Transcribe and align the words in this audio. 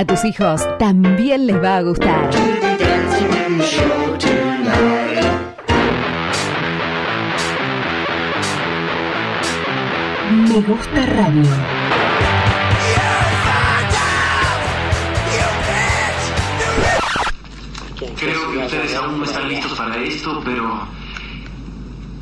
A 0.00 0.04
tus 0.06 0.24
hijos 0.24 0.62
también 0.78 1.46
les 1.46 1.62
va 1.62 1.76
a 1.76 1.82
gustar. 1.82 2.30
Me 10.48 10.60
gusta 10.62 11.04
radio. 11.04 11.50
Creo 18.18 18.52
que 18.52 18.58
ustedes 18.58 18.94
aún 18.94 19.18
no 19.18 19.24
están 19.24 19.48
listos 19.50 19.76
para 19.76 19.98
esto, 19.98 20.40
pero 20.42 20.88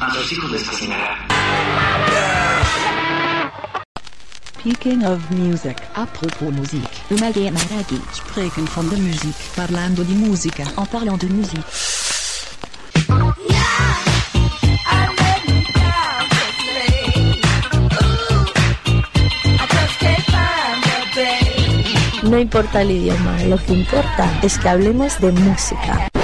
a 0.01 0.15
sus 0.15 0.33
hijos 0.33 0.51
les 0.51 0.65
fascinará. 0.65 2.38
Speaking 4.69 5.03
of 5.03 5.31
music. 5.31 5.79
A 5.95 6.05
propos 6.05 6.53
muziek. 6.53 6.91
Umage 7.11 7.51
Maragi. 7.51 8.01
Spreken 8.13 8.67
van 8.67 8.89
de 8.89 8.97
muziek. 8.97 9.35
Parlando 9.55 10.03
di 10.03 10.13
musica. 10.13 10.65
En 10.77 10.87
parlant 10.91 11.21
de 11.21 11.27
muziek. 11.27 11.65
No 22.23 22.39
importa 22.39 22.83
el 22.83 22.91
idioma, 22.91 23.43
lo 23.45 23.57
que 23.57 23.73
importa 23.73 24.39
es 24.43 24.59
que 24.59 24.69
hablemos 24.69 25.19
de 25.19 25.33
música. 25.33 26.18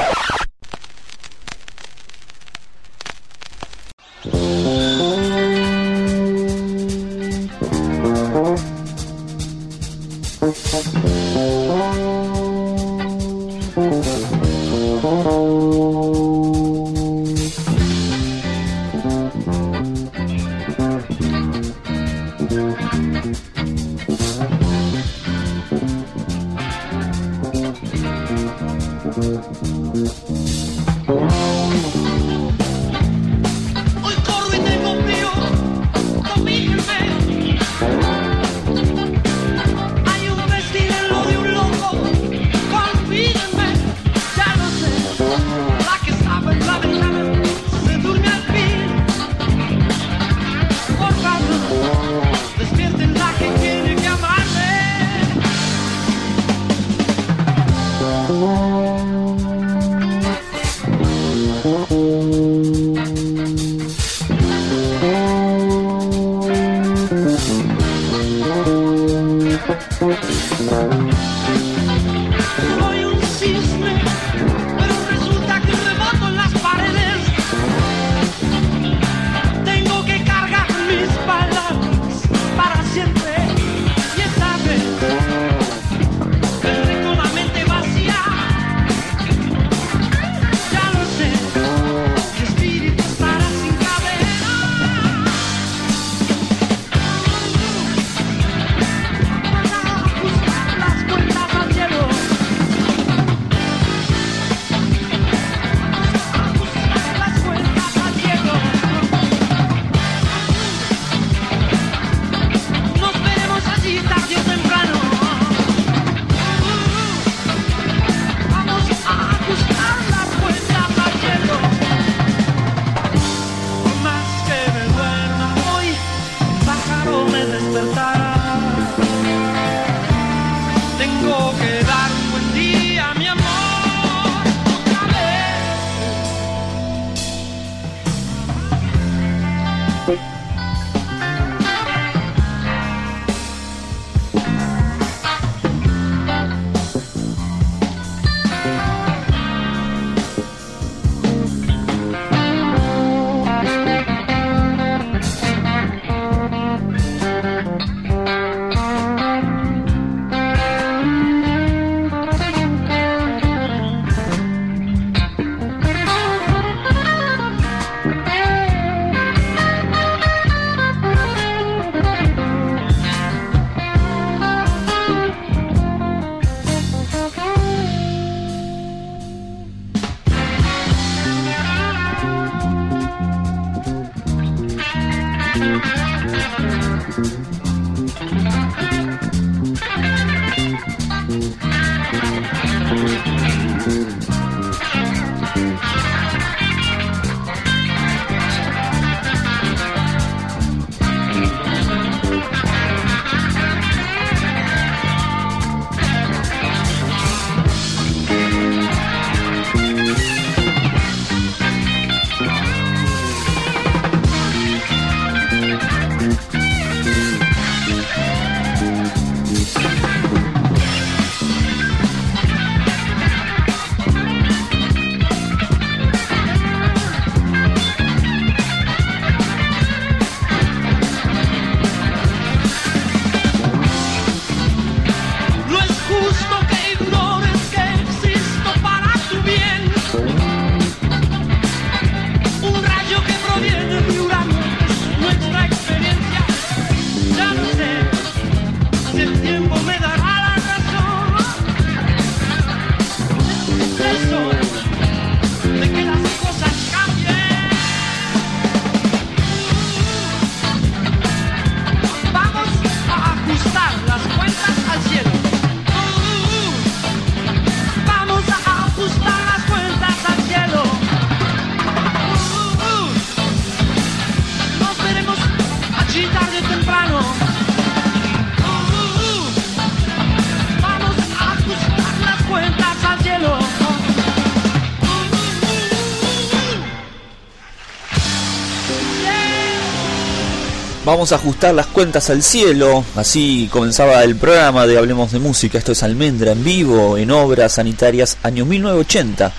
Vamos 291.15 291.31
a 291.31 291.37
ajustar 291.37 291.73
las 291.73 291.87
cuentas 291.87 292.29
al 292.29 292.43
cielo. 292.43 293.05
Así 293.15 293.69
comenzaba 293.71 294.25
el 294.25 294.35
programa 294.35 294.85
de 294.85 294.99
Hablemos 294.99 295.31
de 295.31 295.39
Música. 295.39 295.79
Esto 295.79 295.93
es 295.93 296.03
Almendra 296.03 296.51
en 296.51 296.65
vivo 296.65 297.17
en 297.17 297.31
Obras 297.31 297.75
Sanitarias 297.75 298.37
año 298.43 298.65
1980. 298.65 299.53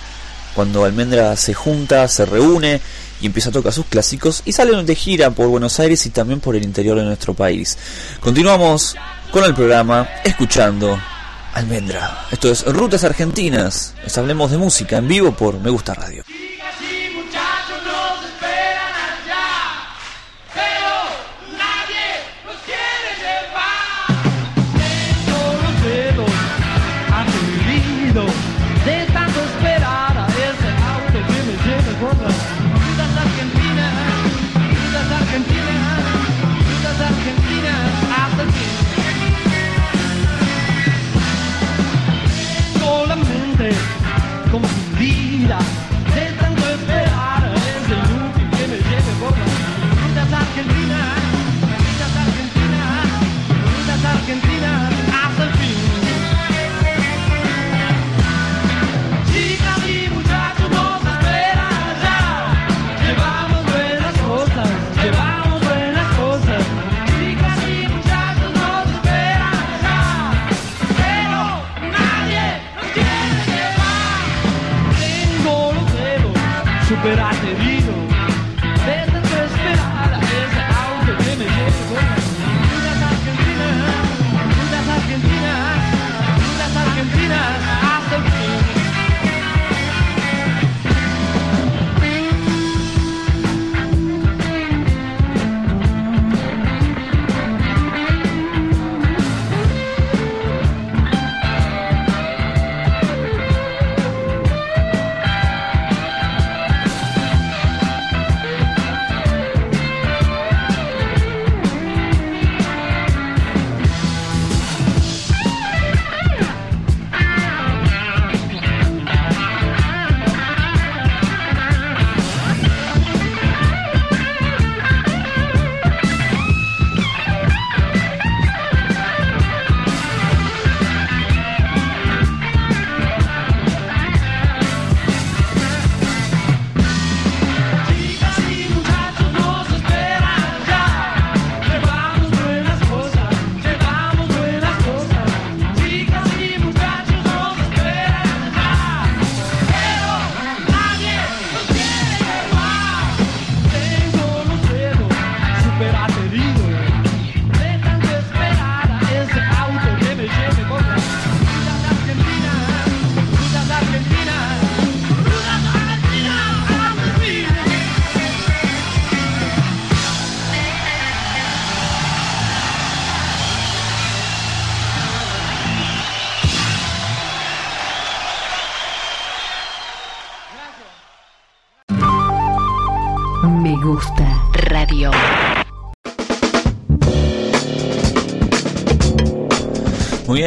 Cuando 0.54 0.84
Almendra 0.84 1.34
se 1.34 1.54
junta, 1.54 2.08
se 2.08 2.26
reúne 2.26 2.82
y 3.22 3.26
empieza 3.26 3.48
a 3.48 3.52
tocar 3.52 3.72
sus 3.72 3.86
clásicos 3.86 4.42
y 4.44 4.52
salen 4.52 4.84
de 4.84 4.94
gira 4.94 5.30
por 5.30 5.48
Buenos 5.48 5.80
Aires 5.80 6.04
y 6.04 6.10
también 6.10 6.40
por 6.40 6.56
el 6.56 6.62
interior 6.62 6.98
de 6.98 7.04
nuestro 7.04 7.32
país. 7.32 7.78
Continuamos 8.20 8.94
con 9.32 9.42
el 9.42 9.54
programa 9.54 10.06
escuchando 10.24 11.00
Almendra. 11.54 12.26
Esto 12.30 12.50
es 12.50 12.66
Rutas 12.66 13.02
Argentinas. 13.02 13.94
Hablemos 14.14 14.50
de 14.50 14.58
Música 14.58 14.98
en 14.98 15.08
vivo 15.08 15.32
por 15.32 15.58
Me 15.58 15.70
Gusta 15.70 15.94
Radio. 15.94 16.22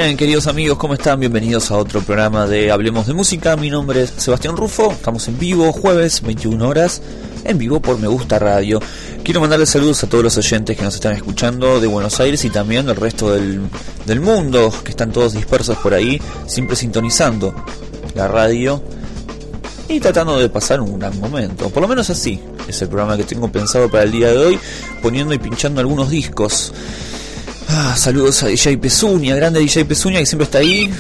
Bien, 0.06 0.16
queridos 0.16 0.48
amigos, 0.48 0.78
¿cómo 0.78 0.94
están? 0.94 1.20
Bienvenidos 1.20 1.72
a 1.72 1.78
otro 1.78 2.02
programa 2.02 2.48
de 2.48 2.72
Hablemos 2.72 3.06
de 3.06 3.14
Música. 3.14 3.58
Mi 3.58 3.70
nombre 3.70 4.04
es 4.04 4.14
Sebastián 4.16 4.56
Rufo. 4.56 4.94
Estamos 4.94 5.28
en 5.28 5.38
vivo, 5.38 5.74
jueves, 5.74 6.22
21 6.22 6.66
horas, 6.66 7.02
en 7.44 7.58
vivo 7.58 7.82
por 7.82 8.00
Me 8.00 8.08
Gusta 8.08 8.40
Radio. 8.40 8.80
Quiero 9.24 9.42
mandarles 9.42 9.70
saludos 9.70 10.02
a 10.02 10.08
todos 10.08 10.24
los 10.24 10.38
oyentes 10.38 10.78
que 10.78 10.84
nos 10.84 10.96
están 10.96 11.16
escuchando 11.16 11.82
de 11.82 11.88
Buenos 11.88 12.18
Aires 12.22 12.46
y 12.46 12.50
también 12.50 12.86
del 12.86 12.96
resto 12.96 13.34
del, 13.34 13.60
del 14.06 14.22
mundo, 14.22 14.74
que 14.86 14.92
están 14.92 15.12
todos 15.12 15.34
dispersos 15.34 15.78
por 15.80 15.94
ahí, 15.94 16.22
siempre 16.48 16.78
sintonizando 16.78 17.54
la 18.16 18.30
radio 18.30 18.82
y 19.90 20.00
tratando 20.00 20.40
de 20.40 20.48
pasar 20.48 20.80
un 20.80 20.98
gran 20.98 21.20
momento. 21.20 21.70
Por 21.70 21.82
lo 21.82 21.90
menos 21.90 22.10
así 22.10 22.40
es 22.70 22.82
el 22.82 22.88
programa 22.88 23.18
que 23.18 23.26
tengo 23.26 23.52
pensado 23.52 23.90
para 23.90 24.04
el 24.04 24.12
día 24.12 24.30
de 24.30 24.38
hoy, 24.38 24.60
poniendo 25.02 25.34
y 25.34 25.40
pinchando 25.40 25.82
algunos 25.82 26.10
discos. 26.10 26.72
Ah, 27.72 27.96
saludos 27.96 28.42
a 28.42 28.48
DJ 28.48 28.80
Pezuña, 28.80 29.36
grande 29.36 29.60
DJ 29.60 29.86
Pezuña 29.86 30.18
que 30.20 30.26
siempre 30.26 30.46
está 30.46 30.58
ahí, 30.58 30.92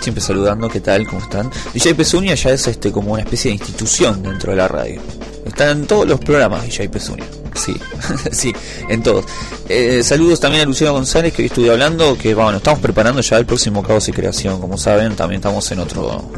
siempre 0.00 0.20
saludando, 0.20 0.68
¿qué 0.68 0.80
tal? 0.80 1.06
¿Cómo 1.06 1.22
están? 1.22 1.48
DJ 1.72 1.94
Pezuña 1.94 2.34
ya 2.34 2.50
es 2.50 2.66
este 2.66 2.90
como 2.90 3.12
una 3.12 3.22
especie 3.22 3.50
de 3.50 3.58
institución 3.58 4.20
dentro 4.20 4.50
de 4.50 4.56
la 4.56 4.66
radio. 4.66 5.00
Está 5.46 5.70
en 5.70 5.86
todos 5.86 6.08
los 6.08 6.18
programas 6.18 6.64
DJ 6.64 6.88
Pezuña. 6.88 7.24
Sí, 7.54 7.76
sí, 8.32 8.52
en 8.88 9.02
todos. 9.02 9.26
Eh, 9.68 10.02
saludos 10.02 10.40
también 10.40 10.64
a 10.64 10.66
Luciano 10.66 10.92
González 10.92 11.32
que 11.32 11.42
hoy 11.42 11.46
estuve 11.46 11.70
hablando, 11.70 12.18
que 12.18 12.34
bueno, 12.34 12.56
estamos 12.56 12.80
preparando 12.80 13.20
ya 13.20 13.38
el 13.38 13.46
próximo 13.46 13.82
Caos 13.84 14.08
y 14.08 14.12
Creación, 14.12 14.60
como 14.60 14.76
saben, 14.76 15.14
también 15.14 15.38
estamos 15.38 15.70
en 15.70 15.78
otro 15.78 16.32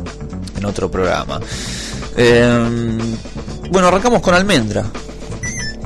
en 0.59 0.64
otro 0.66 0.90
programa. 0.90 1.40
Eh, 2.18 2.99
bueno, 3.71 3.88
arrancamos 3.88 4.21
con 4.21 4.35
Almendra. 4.35 4.85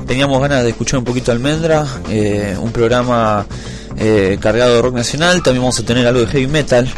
Teníamos 0.09 0.41
ganas 0.41 0.63
de 0.63 0.71
escuchar 0.71 0.97
un 0.97 1.05
poquito 1.05 1.31
Almendra, 1.31 1.85
eh, 2.09 2.57
un 2.59 2.71
programa 2.71 3.45
eh, 3.95 4.39
cargado 4.41 4.73
de 4.73 4.81
rock 4.81 4.95
nacional, 4.95 5.43
también 5.43 5.61
vamos 5.61 5.79
a 5.79 5.85
tener 5.85 6.07
algo 6.07 6.21
de 6.21 6.25
heavy 6.25 6.47
metal. 6.47 6.91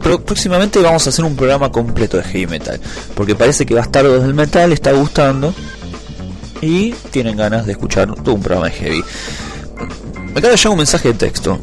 Próximamente 0.00 0.78
vamos 0.78 1.06
a 1.06 1.10
hacer 1.10 1.26
un 1.26 1.36
programa 1.36 1.70
completo 1.70 2.16
de 2.16 2.22
heavy 2.22 2.46
metal, 2.46 2.80
porque 3.14 3.34
parece 3.34 3.66
que 3.66 3.74
Bastardos 3.74 4.22
del 4.22 4.32
Metal 4.32 4.72
está 4.72 4.92
gustando 4.92 5.52
y 6.62 6.92
tienen 7.10 7.36
ganas 7.36 7.66
de 7.66 7.72
escuchar 7.72 8.14
todo 8.14 8.34
un 8.34 8.40
programa 8.40 8.70
de 8.70 8.76
heavy. 8.76 9.04
Me 10.32 10.38
acaba 10.38 10.52
de 10.52 10.56
llegar 10.56 10.72
un 10.72 10.78
mensaje 10.78 11.08
de 11.08 11.14
texto. 11.18 11.58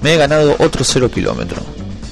Me 0.00 0.14
he 0.14 0.16
ganado 0.16 0.54
otro 0.60 0.84
0 0.84 1.10
kilómetro. 1.10 1.60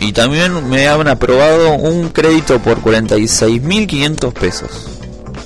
Y 0.01 0.13
también 0.13 0.69
me 0.69 0.89
han 0.89 1.07
aprobado 1.07 1.75
un 1.75 2.09
crédito 2.09 2.59
por 2.59 2.83
46.500 2.83 4.33
pesos. 4.33 5.00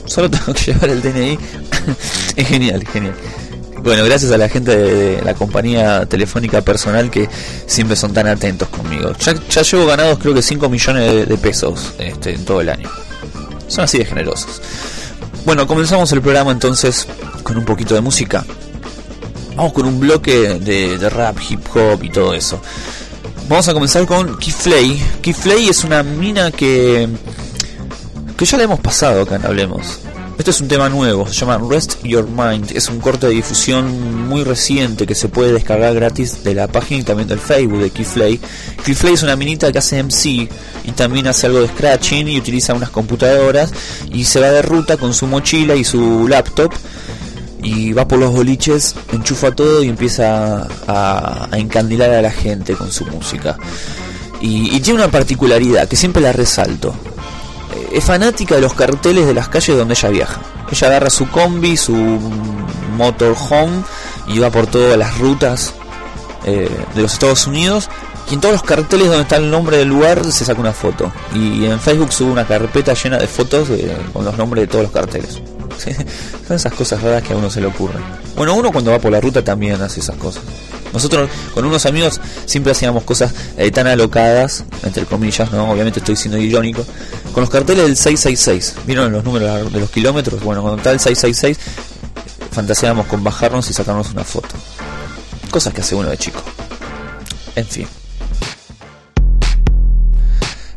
Solo 0.06 0.30
tengo 0.30 0.52
que 0.52 0.64
llevar 0.72 0.90
el 0.90 1.02
DNI. 1.02 1.38
es 2.36 2.48
genial, 2.48 2.86
genial. 2.86 3.14
Bueno, 3.82 4.02
gracias 4.04 4.32
a 4.32 4.38
la 4.38 4.48
gente 4.48 4.74
de 4.74 5.22
la 5.22 5.34
compañía 5.34 6.06
telefónica 6.06 6.62
personal 6.62 7.10
que 7.10 7.28
siempre 7.66 7.96
son 7.96 8.14
tan 8.14 8.26
atentos 8.26 8.68
conmigo. 8.68 9.12
Ya, 9.20 9.34
ya 9.50 9.62
llevo 9.62 9.86
ganados 9.86 10.18
creo 10.18 10.32
que 10.32 10.40
5 10.40 10.70
millones 10.70 11.28
de, 11.28 11.36
pesos 11.36 11.92
este, 11.98 12.34
en 12.34 12.44
todo 12.46 12.62
el 12.62 12.70
año. 12.70 12.88
Son 13.68 13.84
así 13.84 13.98
de 13.98 14.06
generosos. 14.06 14.62
Bueno, 15.44 15.66
comenzamos 15.66 16.10
el 16.12 16.22
programa 16.22 16.50
entonces 16.50 17.06
con 17.42 17.58
un 17.58 17.66
poquito 17.66 17.94
de 17.94 18.00
música. 18.00 18.46
Vamos 19.54 19.74
con 19.74 19.84
un 19.84 20.00
bloque 20.00 20.58
de, 20.60 20.96
de 20.96 21.10
rap, 21.10 21.36
hip 21.46 21.60
hop 21.74 22.02
y 22.02 22.08
todo 22.08 22.32
eso. 22.32 22.62
Vamos 23.48 23.68
a 23.68 23.74
comenzar 23.74 24.06
con. 24.06 24.38
Keith 24.38 24.56
Flay 25.36 25.68
es 25.68 25.84
una 25.84 26.02
mina 26.02 26.50
que 26.50 27.06
que 28.36 28.44
ya 28.44 28.58
la 28.58 28.64
hemos 28.64 28.80
pasado 28.80 29.22
acá 29.22 29.40
Hablemos. 29.44 30.00
Este 30.36 30.50
es 30.50 30.60
un 30.60 30.66
tema 30.66 30.88
nuevo, 30.88 31.28
se 31.28 31.34
llama 31.34 31.60
Rest 31.70 32.02
Your 32.02 32.28
Mind. 32.28 32.72
Es 32.74 32.88
un 32.88 32.98
corte 32.98 33.28
de 33.28 33.34
difusión 33.34 34.26
muy 34.28 34.42
reciente 34.42 35.06
que 35.06 35.14
se 35.14 35.28
puede 35.28 35.52
descargar 35.52 35.94
gratis 35.94 36.42
de 36.42 36.54
la 36.54 36.66
página 36.66 37.02
y 37.02 37.04
también 37.04 37.28
del 37.28 37.38
Facebook 37.38 37.78
de 37.78 37.90
Keith 37.90 38.08
Flay. 38.08 38.40
Keith 38.84 38.96
Flay 38.96 39.14
es 39.14 39.22
una 39.22 39.36
minita 39.36 39.70
que 39.70 39.78
hace 39.78 40.02
MC 40.02 40.48
y 40.84 40.92
también 40.96 41.28
hace 41.28 41.46
algo 41.46 41.60
de 41.60 41.68
scratching 41.68 42.26
y 42.26 42.38
utiliza 42.38 42.74
unas 42.74 42.90
computadoras 42.90 43.72
y 44.10 44.24
se 44.24 44.40
va 44.40 44.50
de 44.50 44.62
ruta 44.62 44.96
con 44.96 45.14
su 45.14 45.28
mochila 45.28 45.76
y 45.76 45.84
su 45.84 46.26
laptop 46.26 46.72
y 47.62 47.92
va 47.92 48.08
por 48.08 48.18
los 48.18 48.32
boliches, 48.32 48.96
enchufa 49.12 49.52
todo 49.52 49.84
y 49.84 49.88
empieza 49.88 50.66
a, 50.88 51.48
a 51.50 51.58
encandilar 51.58 52.10
a 52.10 52.20
la 52.20 52.32
gente 52.32 52.74
con 52.74 52.90
su 52.90 53.06
música. 53.06 53.56
Y 54.40 54.78
tiene 54.80 54.98
una 54.98 55.10
particularidad 55.10 55.88
que 55.88 55.96
siempre 55.96 56.20
la 56.20 56.32
resalto. 56.32 56.94
Eh, 57.74 57.88
Es 57.92 58.04
fanática 58.04 58.54
de 58.54 58.60
los 58.60 58.74
carteles 58.74 59.26
de 59.26 59.34
las 59.34 59.48
calles 59.48 59.76
donde 59.76 59.94
ella 59.94 60.08
viaja. 60.08 60.40
Ella 60.70 60.86
agarra 60.88 61.10
su 61.10 61.28
combi, 61.28 61.76
su 61.76 61.94
motorhome 62.96 63.82
y 64.26 64.38
va 64.38 64.50
por 64.50 64.66
todas 64.66 64.96
las 64.98 65.18
rutas 65.18 65.74
eh, 66.44 66.68
de 66.94 67.02
los 67.02 67.12
Estados 67.12 67.46
Unidos. 67.46 67.88
Y 68.30 68.34
en 68.34 68.40
todos 68.40 68.54
los 68.54 68.62
carteles 68.62 69.08
donde 69.08 69.22
está 69.22 69.36
el 69.36 69.50
nombre 69.50 69.76
del 69.76 69.88
lugar 69.88 70.24
se 70.32 70.44
saca 70.44 70.60
una 70.60 70.72
foto. 70.72 71.12
Y 71.34 71.66
en 71.66 71.78
Facebook 71.78 72.12
sube 72.12 72.30
una 72.32 72.46
carpeta 72.46 72.94
llena 72.94 73.18
de 73.18 73.26
fotos 73.26 73.68
con 74.12 74.24
los 74.24 74.36
nombres 74.38 74.62
de 74.62 74.66
todos 74.68 74.84
los 74.84 74.92
carteles. 74.92 75.42
Son 76.46 76.56
esas 76.56 76.72
cosas 76.72 77.02
raras 77.02 77.22
que 77.22 77.32
a 77.32 77.36
uno 77.36 77.50
se 77.50 77.60
le 77.60 77.66
ocurren. 77.66 78.02
Bueno, 78.36 78.54
uno 78.54 78.72
cuando 78.72 78.90
va 78.90 78.98
por 78.98 79.12
la 79.12 79.20
ruta 79.20 79.42
también 79.42 79.80
hace 79.80 80.00
esas 80.00 80.16
cosas. 80.16 80.42
Nosotros 80.92 81.28
con 81.52 81.64
unos 81.64 81.86
amigos 81.86 82.20
siempre 82.46 82.70
hacíamos 82.70 83.02
cosas 83.02 83.34
eh, 83.56 83.70
tan 83.72 83.88
alocadas, 83.88 84.64
entre 84.84 85.04
comillas, 85.04 85.50
¿no? 85.50 85.68
Obviamente 85.70 85.98
estoy 85.98 86.14
siendo 86.14 86.38
irónico. 86.38 86.86
Con 87.32 87.40
los 87.40 87.50
carteles 87.50 87.84
del 87.84 87.96
666. 87.96 88.86
¿Vieron 88.86 89.10
los 89.10 89.24
números 89.24 89.72
de 89.72 89.80
los 89.80 89.90
kilómetros? 89.90 90.40
Bueno, 90.42 90.76
está 90.76 90.92
el 90.92 91.00
666, 91.00 91.58
fantaseábamos 92.52 93.06
con 93.06 93.24
bajarnos 93.24 93.68
y 93.70 93.72
sacarnos 93.72 94.12
una 94.12 94.22
foto. 94.22 94.54
Cosas 95.50 95.74
que 95.74 95.80
hace 95.80 95.96
uno 95.96 96.08
de 96.08 96.16
chico. 96.16 96.40
En 97.56 97.66
fin. 97.66 97.88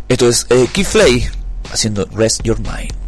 Esto 0.10 0.30
es 0.30 0.48
eh, 0.50 0.68
Keith 0.74 0.88
Flay 0.88 1.30
haciendo 1.72 2.08
Rest 2.14 2.42
Your 2.44 2.60
Mind. 2.60 3.07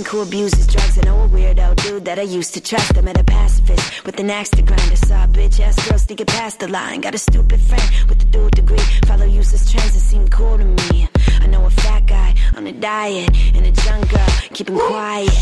Know 0.00 0.06
who 0.06 0.20
abuses 0.22 0.66
drugs. 0.66 0.98
I 0.98 1.02
know 1.02 1.24
a 1.24 1.28
weirdo 1.28 1.76
dude 1.76 2.06
that 2.06 2.18
I 2.18 2.22
used 2.22 2.54
to 2.54 2.60
trust. 2.62 2.96
I 2.96 3.02
met 3.02 3.20
a 3.20 3.24
pacifist 3.24 4.06
with 4.06 4.18
an 4.18 4.30
axe 4.30 4.48
to 4.50 4.62
grind. 4.62 4.80
I 4.80 4.94
saw 4.94 5.24
a 5.24 5.28
bitch 5.28 5.60
ass 5.60 5.76
girl 5.86 5.98
sneaking 5.98 6.24
past 6.24 6.60
the 6.60 6.68
line. 6.68 7.02
Got 7.02 7.14
a 7.14 7.18
stupid 7.18 7.60
friend 7.60 8.08
with 8.08 8.22
a 8.22 8.24
dual 8.24 8.48
degree. 8.48 8.78
Follow 9.06 9.26
useless 9.26 9.70
trends 9.70 9.92
that 9.92 10.00
seem 10.00 10.26
cool 10.28 10.56
to 10.56 10.64
me. 10.64 11.06
I 11.40 11.46
know 11.46 11.64
a 11.66 11.70
fat 11.70 12.06
guy 12.06 12.34
on 12.56 12.66
a 12.66 12.72
diet 12.72 13.30
and 13.54 13.66
a 13.66 13.82
young 13.82 14.02
girl 14.02 14.26
keeping 14.52 14.78
quiet. 14.78 15.32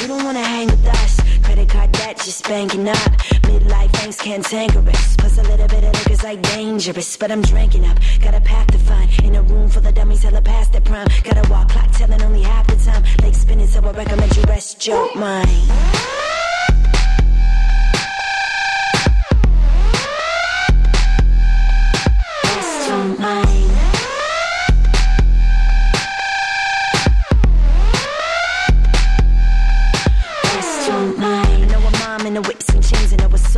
You 0.00 0.08
don't 0.08 0.24
wanna 0.24 0.44
hang 0.44 0.68
with 0.68 0.86
us. 0.86 1.20
Credit 1.42 1.68
card 1.68 1.92
debt 1.92 2.16
just 2.18 2.44
banking 2.44 2.88
up. 2.88 2.96
Midlife 3.48 3.90
angst 4.02 4.20
cantankerous. 4.20 5.16
Plus 5.16 5.38
a 5.38 5.42
little 5.42 5.68
bit 5.68 5.84
of 5.84 5.92
liquor's 5.94 6.22
like 6.22 6.42
dangerous. 6.42 7.16
But 7.16 7.30
I'm 7.30 7.42
drinking 7.42 7.86
up. 7.86 7.98
Got 8.20 8.34
a 8.34 8.40
path 8.40 8.68
to 8.68 8.78
find. 8.78 9.08
In 9.24 9.34
a 9.36 9.42
room 9.42 9.68
full 9.68 9.86
of 9.86 9.94
dummies 9.94 10.22
hella 10.22 10.42
past 10.42 10.72
their 10.72 10.82
prime. 10.82 11.08
Got 11.24 11.44
a 11.44 11.50
walk 11.50 11.70
clock 11.70 11.90
telling 11.92 12.22
only 12.22 12.42
half 12.42 12.66
the 12.66 12.76
time. 12.76 13.02
Lake 13.22 13.34
spinning 13.34 13.66
so 13.66 13.80
I 13.80 13.92
recommend 13.92 14.36
you 14.36 14.42
rest 14.44 14.86
your 14.86 15.14
mind. 15.14 16.25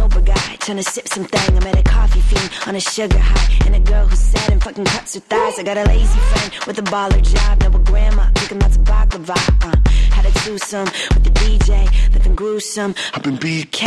Sober 0.08 0.24
guy 0.24 0.56
trying 0.60 0.76
to 0.76 0.82
sip 0.82 1.08
something. 1.08 1.56
I 1.56 1.64
met 1.64 1.78
a 1.78 1.82
coffee 1.82 2.20
fiend 2.20 2.50
on 2.66 2.74
a 2.76 2.80
sugar 2.80 3.18
high. 3.18 3.66
And 3.66 3.74
a 3.74 3.80
girl 3.80 4.06
who's 4.06 4.18
sad 4.18 4.50
and 4.52 4.62
fucking 4.62 4.84
cuts 4.84 5.14
her 5.14 5.20
thighs. 5.20 5.58
I 5.58 5.62
got 5.62 5.76
a 5.76 5.84
lazy 5.84 6.18
friend 6.18 6.52
with 6.66 6.78
a 6.78 6.82
baller 6.82 7.22
job. 7.22 7.74
A 7.74 7.78
grandma 7.78 8.28
cooking 8.34 8.58
lots 8.60 8.76
of 8.76 8.82
baklava. 8.82 9.36
Uh, 9.62 9.90
had 10.14 10.24
twosome 10.48 10.88
with 11.12 11.24
the 11.24 11.30
DJ. 11.30 11.84
Living 12.14 12.34
gruesome 12.34 12.94
up 13.12 13.26
in 13.26 13.36
BK. 13.36 13.82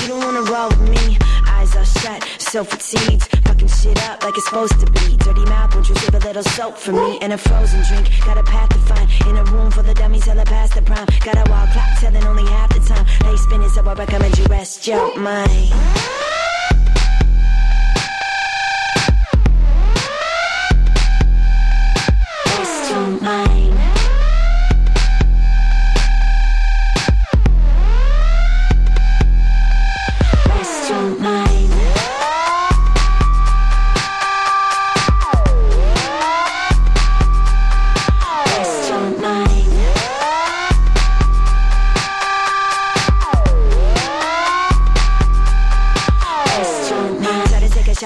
You 0.00 0.08
don't 0.08 0.24
wanna 0.24 0.42
roll 0.50 0.68
with 0.68 0.88
me. 0.88 1.18
Eyes 1.46 1.76
are 1.76 1.84
shut, 1.84 2.24
so 2.38 2.64
fatigued. 2.64 3.24
Fucking 3.46 3.68
shit 3.68 3.98
up 4.08 4.22
like 4.22 4.34
it's 4.36 4.46
supposed 4.46 4.80
to 4.80 4.90
be. 4.90 5.16
Dirty 5.18 5.44
mouth, 5.44 5.74
won't 5.74 5.88
you 5.88 5.94
save 5.96 6.14
a 6.14 6.18
little 6.20 6.42
soap 6.42 6.78
for 6.78 6.92
me? 6.92 7.18
And 7.20 7.32
a 7.34 7.38
frozen 7.38 7.82
drink. 7.88 8.08
Got 8.24 8.38
a 8.38 8.42
path 8.42 8.70
to 8.70 8.78
find. 8.88 9.06
In 9.28 9.36
a 9.36 9.44
room 9.52 9.70
full 9.70 9.88
of 9.88 9.94
dummies, 9.96 10.24
hella 10.24 10.44
past 10.44 10.74
the 10.74 10.82
prime. 10.82 11.06
Got 11.26 11.36
a 11.46 11.50
wall 11.50 11.66
clock 11.66 11.90
telling 12.00 12.24
only 12.24 12.46
half 12.52 12.70
the 12.72 12.80
time. 12.80 13.04
They 13.24 13.36
spinning, 13.36 13.68
so 13.68 13.82
I 13.86 13.92
recommend 13.92 14.38
you 14.38 14.46
rest 14.46 14.86
your 14.86 15.14
mind. 15.18 16.27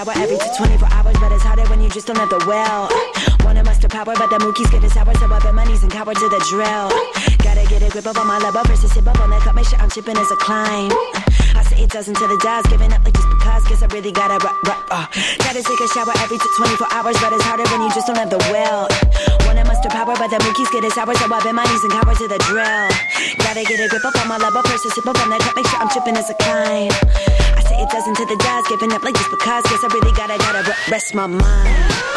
Shower 0.04 0.14
every 0.18 0.38
24 0.38 0.88
hours, 0.90 1.16
but 1.20 1.32
it's 1.32 1.42
harder 1.42 1.62
when 1.70 1.80
you 1.80 1.88
just 1.90 2.06
don't 2.06 2.16
have 2.18 2.30
the 2.30 2.42
will. 2.46 2.90
Wanna 3.44 3.62
muster 3.62 3.88
power, 3.88 4.14
but 4.18 4.30
the 4.30 4.38
mookies 4.42 4.70
get 4.70 4.82
it 4.82 4.90
sour, 4.90 5.14
so 5.14 5.26
I 5.30 5.38
bet 5.38 5.54
my 5.54 5.64
knees 5.64 5.82
and 5.82 5.92
coward 5.92 6.16
to 6.16 6.28
the 6.28 6.40
drill. 6.50 6.90
Gotta 7.38 7.62
get 7.68 7.82
a 7.82 7.88
grip 7.90 8.06
up 8.06 8.18
on 8.18 8.26
my 8.26 8.38
level 8.38 8.62
versus 8.64 8.90
sip 8.92 9.06
up 9.06 9.20
on 9.20 9.30
that 9.30 9.42
cup, 9.42 9.54
make 9.54 9.66
sure 9.66 9.78
I'm 9.78 9.90
chipping 9.90 10.16
as 10.16 10.30
a 10.30 10.36
climb. 10.36 10.90
I 11.54 11.62
say 11.62 11.84
it 11.84 11.90
doesn't 11.90 12.14
to 12.14 12.26
the 12.26 12.38
does, 12.42 12.66
giving 12.66 12.92
up 12.92 13.04
like 13.04 13.14
just 13.14 13.28
because, 13.30 13.62
guess 13.68 13.82
I 13.82 13.86
really 13.94 14.10
gotta 14.10 14.42
rock, 14.42 14.58
rock, 14.66 14.82
uh. 14.90 15.06
Gotta 15.38 15.62
take 15.62 15.80
a 15.80 15.88
shower 15.94 16.14
every 16.18 16.38
24 16.38 16.86
hours, 16.90 17.16
but 17.22 17.30
it's 17.32 17.44
harder 17.44 17.66
when 17.70 17.82
you 17.86 17.90
just 17.94 18.06
don't 18.06 18.18
have 18.18 18.30
the 18.30 18.42
will. 18.50 18.90
Wanna 19.46 19.62
muster 19.64 19.90
power, 19.90 20.18
but 20.18 20.30
the 20.34 20.38
mookies 20.42 20.70
get 20.72 20.82
it 20.82 20.92
sour, 20.92 21.14
so 21.14 21.30
I 21.30 21.38
bend 21.46 21.54
my 21.54 21.66
knees 21.70 21.84
and 21.84 21.92
coward 21.94 22.18
to 22.18 22.26
the 22.26 22.40
drill. 22.50 22.90
Gotta 23.38 23.62
get 23.62 23.78
a 23.78 23.86
grip 23.86 24.04
up 24.04 24.16
on 24.18 24.26
my 24.26 24.38
level 24.38 24.62
versus 24.66 24.90
sip 24.94 25.06
up 25.06 25.18
on 25.22 25.30
that 25.30 25.40
cup, 25.46 25.54
make 25.54 25.66
sure 25.70 25.78
I'm 25.78 25.90
chipping 25.94 26.16
as 26.16 26.26
a 26.26 26.34
climb. 26.42 26.90
Doesn't 27.90 28.14
to 28.14 28.24
the 28.24 28.36
does, 28.36 28.66
giving 28.68 28.92
up 28.92 29.02
like 29.02 29.14
just 29.14 29.30
because, 29.30 29.64
guess 29.64 29.84
I 29.84 29.88
really 29.88 30.12
gotta, 30.12 30.38
gotta 30.38 30.74
rest 30.90 31.14
my 31.14 31.26
mind. 31.26 32.11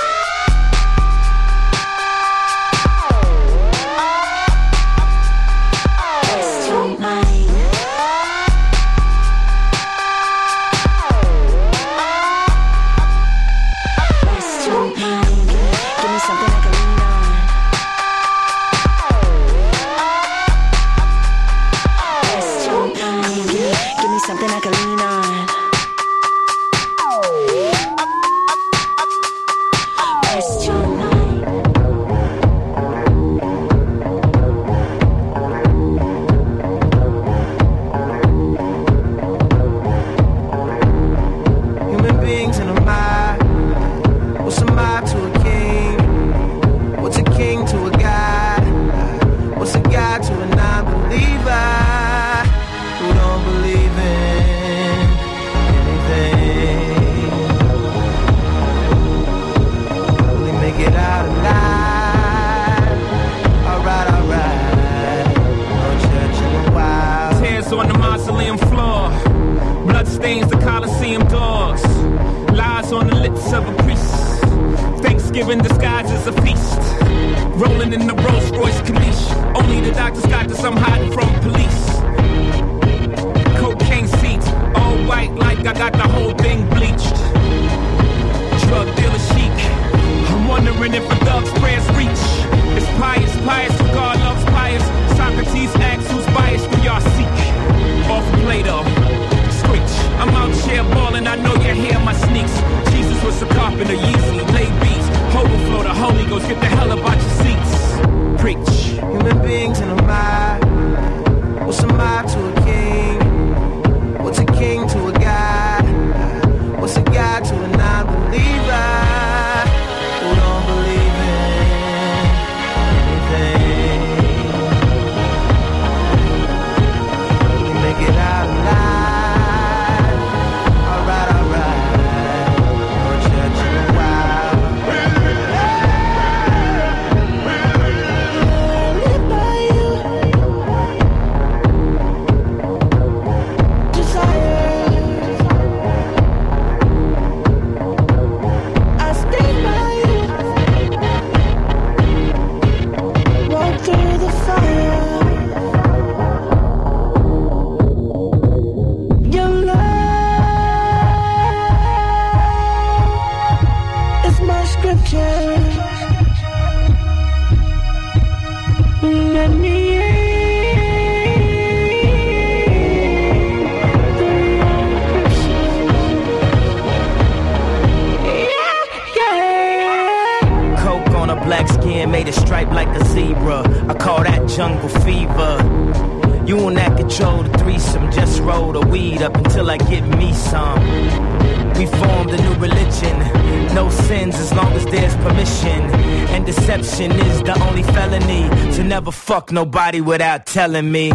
fuck 199.45 199.51
nobody 199.51 200.01
without 200.01 200.45
telling 200.45 200.91
me. 200.91 201.09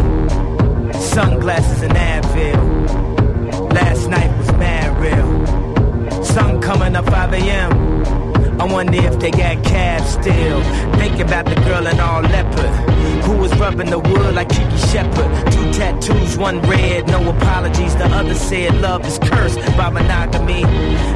Sunglasses 0.93 1.83
and 1.83 1.95
Advil. 1.95 3.73
Last 3.73 4.09
night 4.09 4.39
was 4.39 4.53
mad 4.53 4.91
real. 5.01 6.25
Sun 6.25 6.61
coming 6.61 6.95
up 6.97 7.07
5 7.07 7.33
a.m. 7.33 8.61
I 8.61 8.65
wonder 8.65 8.99
if 8.99 9.19
they 9.19 9.31
got 9.31 9.65
calves 9.65 10.11
still. 10.11 10.63
Think 10.99 11.19
about 11.21 11.47
the 11.47 11.55
girl 11.67 11.87
in 11.87 11.99
all 11.99 12.23
leopard 12.23 12.91
who 13.25 13.37
was 13.39 13.53
rubbing 13.59 13.91
the 13.91 13.99
wood 13.99 14.35
like 14.35 14.49
Kiki 14.49 14.77
Shepard. 14.93 15.53
Two 15.53 15.73
tattoos, 15.73 16.37
one 16.37 16.61
red, 16.63 17.09
no 17.09 17.31
apologies. 17.31 17.95
The 17.97 18.07
other 18.07 18.35
said 18.35 18.81
love 18.81 19.07
is 19.07 19.19
cursed 19.19 19.59
by 19.77 19.89
monogamy. 19.91 20.63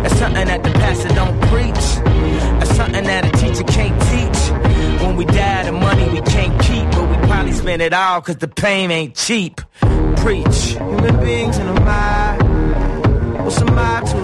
That's 0.03 0.17
something 0.17 0.47
that 0.47 0.63
the 0.65 0.71
pastor 0.71 1.11
don't 1.11 1.39
preach. 1.53 1.85
That's 2.59 2.75
something 2.75 3.05
that 3.05 3.27
a 3.27 3.33
teacher 3.39 3.65
can't 3.65 4.01
teach. 4.11 4.74
When 5.03 5.17
we 5.17 5.25
die, 5.25 5.65
the 5.65 5.73
money 5.73 6.09
we 6.09 6.21
can't 6.23 6.61
keep, 6.63 6.91
but 6.93 7.09
we 7.11 7.17
probably 7.29 7.53
spend 7.53 7.83
it 7.83 7.93
all 7.93 8.21
cause 8.21 8.37
the 8.37 8.49
pain 8.49 8.91
ain't 8.91 9.15
cheap. 9.15 9.61
Preach. 10.17 10.77
Human 10.79 11.21
beings 11.21 11.59
in 11.59 11.69
a 11.69 11.81
mind, 11.81 13.45
what's 13.45 13.61
a 13.61 13.65
mind 13.67 14.07
to 14.09 14.24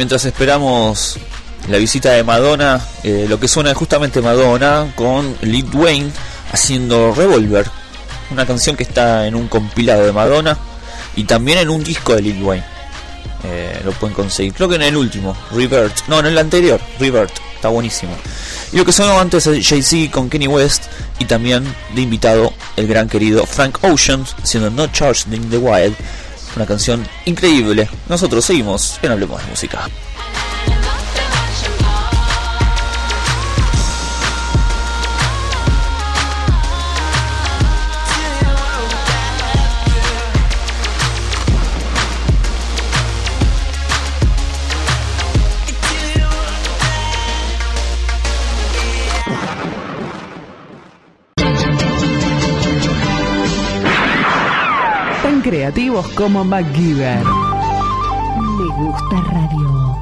mientras 0.00 0.24
esperamos 0.24 1.18
la 1.68 1.76
visita 1.76 2.12
de 2.12 2.24
Madonna, 2.24 2.80
eh, 3.02 3.26
lo 3.28 3.38
que 3.38 3.46
suena 3.46 3.72
es 3.72 3.76
justamente 3.76 4.22
Madonna 4.22 4.90
con 4.96 5.36
Lil 5.42 5.66
Wayne 5.74 6.10
haciendo 6.50 7.12
Revolver, 7.12 7.66
una 8.30 8.46
canción 8.46 8.76
que 8.76 8.84
está 8.84 9.26
en 9.26 9.34
un 9.34 9.46
compilado 9.46 10.06
de 10.06 10.12
Madonna 10.12 10.56
y 11.16 11.24
también 11.24 11.58
en 11.58 11.68
un 11.68 11.84
disco 11.84 12.14
de 12.14 12.22
Lil 12.22 12.42
Wayne. 12.42 12.64
Eh, 13.44 13.78
lo 13.84 13.92
pueden 13.92 14.14
conseguir, 14.14 14.54
creo 14.54 14.70
que 14.70 14.76
en 14.76 14.82
el 14.84 14.96
último, 14.96 15.36
Revert, 15.50 15.94
no, 16.08 16.20
en 16.20 16.24
el 16.24 16.38
anterior, 16.38 16.80
Revert, 16.98 17.34
está 17.54 17.68
buenísimo. 17.68 18.16
Y 18.72 18.78
lo 18.78 18.86
que 18.86 18.92
sonó 18.92 19.20
antes 19.20 19.46
es 19.46 19.68
Jay-Z 19.68 20.10
con 20.10 20.30
Kenny 20.30 20.46
West 20.46 20.84
y 21.18 21.26
también 21.26 21.62
de 21.94 22.00
invitado 22.00 22.54
el 22.76 22.86
gran 22.86 23.06
querido 23.06 23.44
Frank 23.44 23.84
Ocean 23.84 24.24
haciendo 24.42 24.70
No 24.70 24.86
Charged 24.86 25.30
in 25.30 25.50
the 25.50 25.58
Wild, 25.58 25.94
una 26.56 26.66
canción 26.66 27.06
increíble. 27.26 27.88
Nosotros 28.08 28.44
seguimos 28.44 28.98
en 29.02 29.12
Hablemos 29.12 29.42
de 29.42 29.50
Música. 29.50 29.88
creativos 55.50 56.06
como 56.10 56.44
MacGyver. 56.44 57.24
Me 57.24 58.66
gusta 58.76 59.16
radio. 59.32 59.96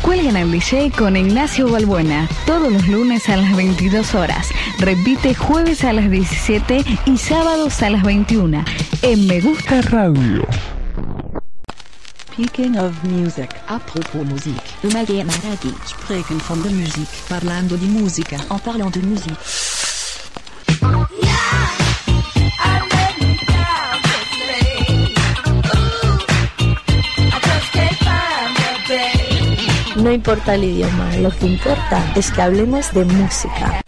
Cuelgan 0.00 0.36
al 0.36 0.52
DJ 0.52 0.92
con 0.92 1.16
Ignacio 1.16 1.68
Balbuena, 1.68 2.28
todos 2.46 2.72
los 2.72 2.86
lunes 2.86 3.28
a 3.28 3.36
las 3.36 3.56
22 3.56 4.14
horas. 4.14 4.50
Repite 4.78 5.34
jueves 5.34 5.82
a 5.82 5.92
las 5.92 6.08
17 6.08 6.84
y 7.06 7.16
sábados 7.16 7.82
a 7.82 7.90
las 7.90 8.04
21 8.04 8.64
en 9.02 9.26
Me 9.26 9.40
Gusta 9.40 9.82
Radio. 9.82 10.46
Speaking 12.32 12.78
of 12.78 12.92
music. 13.02 13.50
Apropos 13.66 14.24
musique. 14.24 14.62
Maggie 14.94 15.24
Maraghi. 15.24 15.74
Spreken 15.84 16.38
van 16.48 16.62
de 16.62 16.70
muziek. 16.70 17.08
Parlando 17.28 17.74
di 17.74 17.86
musica. 17.86 18.36
En 18.36 18.58
parlant 18.60 18.94
de 18.94 19.02
musique. 19.02 19.79
No 30.02 30.10
importa 30.10 30.54
el 30.54 30.64
idioma, 30.64 31.14
lo 31.18 31.30
que 31.30 31.46
importa 31.46 32.12
es 32.16 32.30
que 32.30 32.40
hablemos 32.40 32.90
de 32.94 33.04
música. 33.04 33.82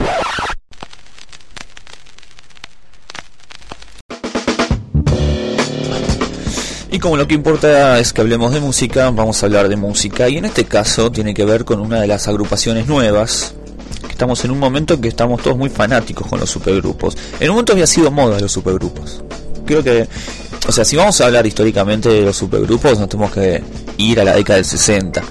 Y 6.90 6.98
como 6.98 7.16
lo 7.16 7.26
que 7.26 7.34
importa 7.34 7.98
es 7.98 8.12
que 8.12 8.20
hablemos 8.20 8.52
de 8.52 8.60
música, 8.60 9.10
vamos 9.10 9.42
a 9.42 9.46
hablar 9.46 9.70
de 9.70 9.76
música. 9.76 10.28
Y 10.28 10.36
en 10.36 10.44
este 10.44 10.66
caso 10.66 11.10
tiene 11.10 11.32
que 11.32 11.46
ver 11.46 11.64
con 11.64 11.80
una 11.80 12.02
de 12.02 12.06
las 12.06 12.28
agrupaciones 12.28 12.86
nuevas. 12.86 13.54
Estamos 14.10 14.44
en 14.44 14.50
un 14.50 14.58
momento 14.58 14.94
en 14.94 15.00
que 15.00 15.08
estamos 15.08 15.42
todos 15.42 15.56
muy 15.56 15.70
fanáticos 15.70 16.26
con 16.26 16.38
los 16.38 16.50
supergrupos. 16.50 17.16
En 17.40 17.48
un 17.48 17.54
momento 17.54 17.72
había 17.72 17.86
sido 17.86 18.10
moda 18.10 18.38
los 18.38 18.52
supergrupos. 18.52 19.22
Creo 19.64 19.82
que, 19.82 20.06
o 20.68 20.72
sea, 20.72 20.84
si 20.84 20.94
vamos 20.94 21.18
a 21.22 21.26
hablar 21.26 21.46
históricamente 21.46 22.10
de 22.10 22.20
los 22.20 22.36
supergrupos, 22.36 22.98
nos 22.98 23.08
tenemos 23.08 23.32
que 23.32 23.62
ir 23.96 24.20
a 24.20 24.24
la 24.24 24.34
década 24.34 24.56
del 24.56 24.66
60. 24.66 25.22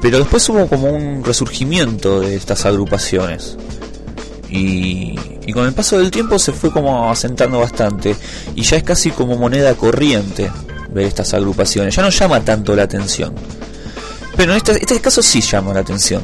Pero 0.00 0.18
después 0.18 0.48
hubo 0.48 0.68
como 0.68 0.90
un 0.90 1.24
resurgimiento 1.24 2.20
de 2.20 2.36
estas 2.36 2.64
agrupaciones. 2.66 3.56
Y, 4.48 5.18
y 5.46 5.52
con 5.52 5.66
el 5.66 5.74
paso 5.74 5.98
del 5.98 6.10
tiempo 6.10 6.38
se 6.38 6.52
fue 6.52 6.70
como 6.70 7.10
asentando 7.10 7.58
bastante. 7.60 8.16
Y 8.54 8.62
ya 8.62 8.76
es 8.76 8.82
casi 8.84 9.10
como 9.10 9.36
moneda 9.36 9.74
corriente 9.74 10.50
ver 10.90 11.06
estas 11.06 11.34
agrupaciones. 11.34 11.94
Ya 11.94 12.02
no 12.02 12.10
llama 12.10 12.40
tanto 12.40 12.74
la 12.76 12.84
atención. 12.84 13.34
Pero 14.36 14.52
en 14.52 14.58
este, 14.58 14.72
este 14.72 15.00
caso 15.00 15.20
sí 15.22 15.40
llama 15.40 15.74
la 15.74 15.80
atención. 15.80 16.22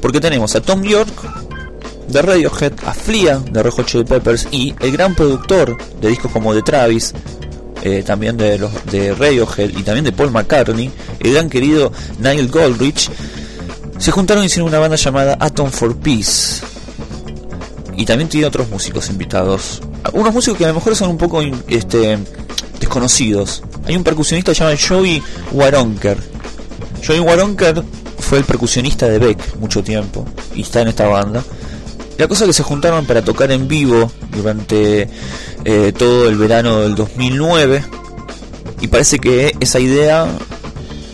Porque 0.00 0.20
tenemos 0.20 0.54
a 0.56 0.60
Tom 0.60 0.82
York 0.82 1.12
de 2.08 2.22
Radiohead, 2.22 2.72
a 2.84 2.94
Flea 2.94 3.38
de 3.38 3.62
Red 3.62 3.70
Hot 3.70 3.86
Chili 3.86 4.04
Peppers 4.04 4.48
y 4.50 4.74
el 4.80 4.92
gran 4.92 5.14
productor 5.14 5.76
de 6.00 6.08
discos 6.08 6.32
como 6.32 6.54
de 6.54 6.62
Travis, 6.62 7.12
eh, 7.82 8.02
también 8.04 8.36
de, 8.36 8.58
los, 8.58 8.72
de 8.86 9.14
Radiohead 9.14 9.70
y 9.70 9.82
también 9.82 10.04
de 10.04 10.12
Paul 10.12 10.30
McCartney, 10.30 10.90
el 11.20 11.32
gran 11.32 11.48
querido 11.48 11.92
Nile 12.18 12.46
Goldrich, 12.46 13.10
se 13.98 14.10
juntaron 14.10 14.42
y 14.42 14.46
hicieron 14.46 14.68
una 14.68 14.78
banda 14.78 14.96
llamada 14.96 15.36
Atom 15.40 15.70
for 15.70 15.96
Peace. 15.96 16.62
Y 17.96 18.04
también 18.04 18.28
tiene 18.28 18.46
otros 18.46 18.68
músicos 18.68 19.10
invitados. 19.10 19.80
Unos 20.12 20.32
músicos 20.32 20.58
que 20.58 20.64
a 20.64 20.68
lo 20.68 20.74
mejor 20.74 20.94
son 20.94 21.10
un 21.10 21.18
poco 21.18 21.40
este, 21.66 22.18
desconocidos. 22.78 23.62
Hay 23.86 23.96
un 23.96 24.04
percusionista 24.04 24.52
llamado 24.52 24.76
Joey 24.88 25.22
Waronker. 25.52 26.16
Joey 27.04 27.20
Waronker 27.20 27.82
fue 28.20 28.38
el 28.38 28.44
percusionista 28.44 29.08
de 29.08 29.18
Beck 29.18 29.56
mucho 29.56 29.82
tiempo 29.82 30.24
y 30.54 30.62
está 30.62 30.82
en 30.82 30.88
esta 30.88 31.08
banda. 31.08 31.42
La 32.18 32.26
cosa 32.26 32.44
es 32.44 32.48
que 32.48 32.52
se 32.52 32.62
juntaron 32.64 33.06
para 33.06 33.22
tocar 33.22 33.52
en 33.52 33.68
vivo 33.68 34.10
durante 34.32 35.08
eh, 35.64 35.92
todo 35.96 36.28
el 36.28 36.36
verano 36.36 36.80
del 36.80 36.96
2009 36.96 37.84
y 38.80 38.88
parece 38.88 39.20
que 39.20 39.54
esa 39.60 39.78
idea 39.78 40.26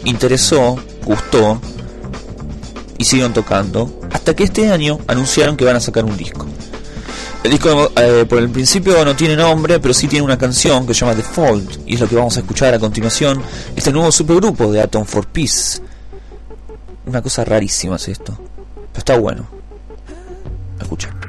interesó, 0.05 0.79
gustó 1.05 1.61
y 2.97 3.05
siguieron 3.05 3.35
tocando 3.35 4.01
hasta 4.13 4.35
que 4.35 4.45
este 4.45 4.73
año 4.73 4.99
anunciaron 5.07 5.59
que 5.59 5.67
van 5.67 5.77
a 5.77 5.81
sacar 5.81 6.07
un 6.07 6.17
disco. 6.17 6.47
El 7.43 7.51
disco 7.51 7.93
eh, 7.97 8.25
por 8.27 8.39
el 8.39 8.49
principio 8.49 9.05
no 9.05 9.15
tiene 9.15 9.37
nombre, 9.37 9.81
pero 9.81 9.93
sí 9.93 10.09
tiene 10.09 10.25
una 10.25 10.39
canción 10.39 10.87
que 10.87 10.95
se 10.95 11.01
llama 11.01 11.15
The 11.15 11.23
Fault 11.23 11.81
y 11.85 11.97
es 11.97 12.01
lo 12.01 12.09
que 12.09 12.17
vamos 12.17 12.35
a 12.39 12.41
escuchar 12.41 12.73
a 12.73 12.79
continuación. 12.79 13.43
Este 13.77 13.93
nuevo 13.93 14.11
supergrupo 14.11 14.73
de 14.73 14.81
Atom 14.81 15.05
for 15.05 15.27
Peace. 15.27 15.83
Una 17.05 17.21
cosa 17.21 17.45
rarísima 17.45 17.97
es 17.97 18.09
esto, 18.09 18.39
pero 18.91 18.99
está 18.99 19.19
bueno. 19.19 19.64
Escucha. 20.85 21.24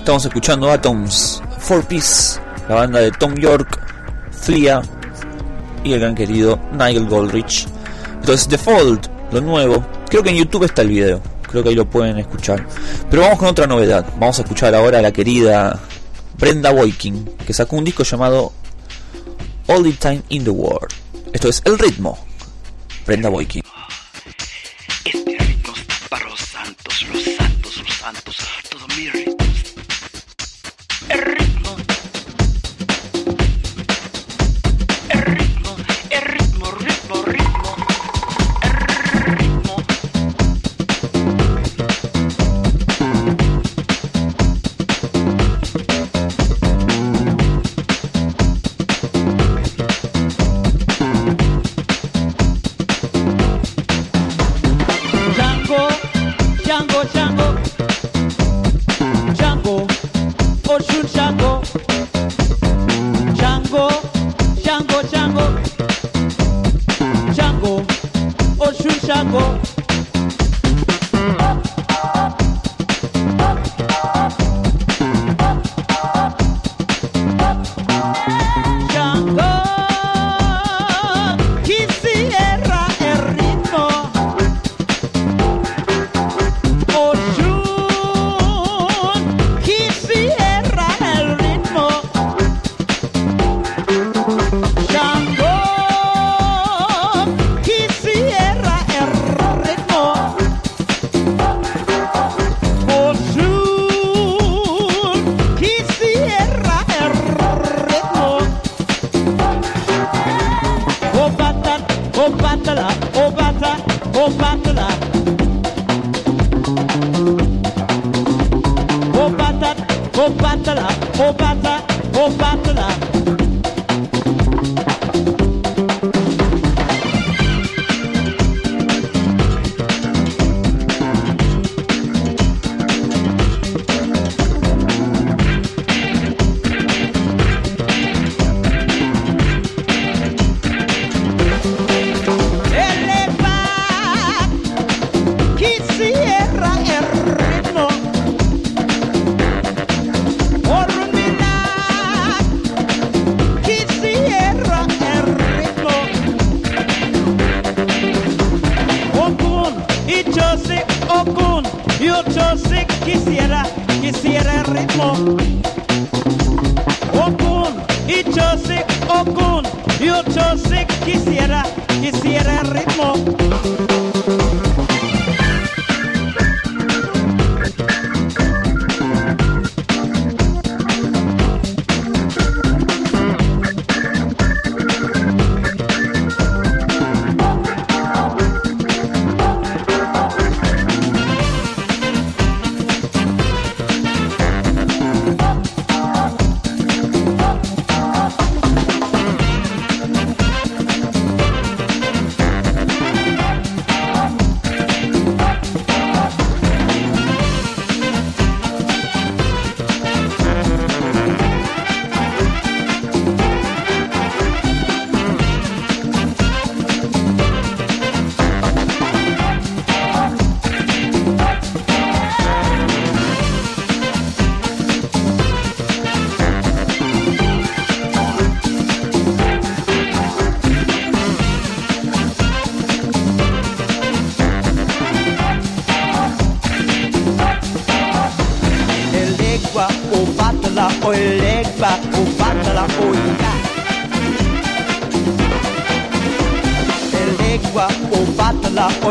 Estamos 0.00 0.24
escuchando 0.24 0.70
Atoms, 0.70 1.42
Four 1.58 1.84
Piece, 1.84 2.40
la 2.70 2.76
banda 2.76 3.00
de 3.00 3.10
Tom 3.12 3.34
York, 3.34 3.78
Flea 4.32 4.80
y 5.84 5.92
el 5.92 6.00
gran 6.00 6.14
querido 6.14 6.58
Nigel 6.72 7.06
Goldrich. 7.06 7.68
Entonces, 8.14 8.60
Fold, 8.60 9.08
lo 9.30 9.42
nuevo. 9.42 9.86
Creo 10.08 10.22
que 10.22 10.30
en 10.30 10.36
YouTube 10.36 10.64
está 10.64 10.80
el 10.82 10.88
video. 10.88 11.22
Creo 11.42 11.62
que 11.62 11.68
ahí 11.68 11.74
lo 11.74 11.84
pueden 11.84 12.18
escuchar. 12.18 12.66
Pero 13.10 13.22
vamos 13.22 13.38
con 13.38 13.48
otra 13.48 13.66
novedad. 13.66 14.06
Vamos 14.18 14.38
a 14.38 14.42
escuchar 14.42 14.74
ahora 14.74 15.00
a 15.00 15.02
la 15.02 15.12
querida 15.12 15.78
Brenda 16.38 16.72
Boykin, 16.72 17.36
que 17.46 17.52
sacó 17.52 17.76
un 17.76 17.84
disco 17.84 18.02
llamado 18.02 18.52
All 19.68 19.84
the 19.84 19.92
Time 19.92 20.22
in 20.30 20.44
the 20.44 20.50
World. 20.50 20.92
Esto 21.34 21.50
es 21.50 21.60
El 21.66 21.78
Ritmo. 21.78 22.18
Brenda 23.06 23.28
Boykin. 23.28 23.62
Este 25.04 25.38
ritmo 25.38 25.74
es 25.76 26.08
para 26.08 26.26
los 26.26 26.40
santos, 26.40 27.06
los 27.12 27.22
santos, 27.22 27.76
los 27.76 27.96
santos, 27.96 28.36
todo 28.70 28.88
mi. 28.96 29.29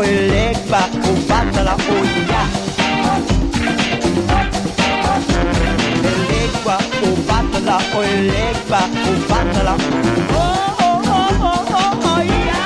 o 0.00 0.04
elegua, 0.04 0.82
o 1.04 1.14
batala, 1.28 1.76
o 1.76 2.04
ya. 2.30 2.44
Elegua, 6.08 6.76
o 7.02 7.16
batala, 7.26 7.76
o 7.94 8.02
elegua, 8.02 8.80
o 9.06 9.28
batala, 9.28 9.74
oh, 10.32 10.44
oh, 10.80 10.98
oh, 11.06 11.30
oh, 11.42 11.62
oh, 11.72 11.92
oh, 12.08 12.20
ya. 12.22 12.62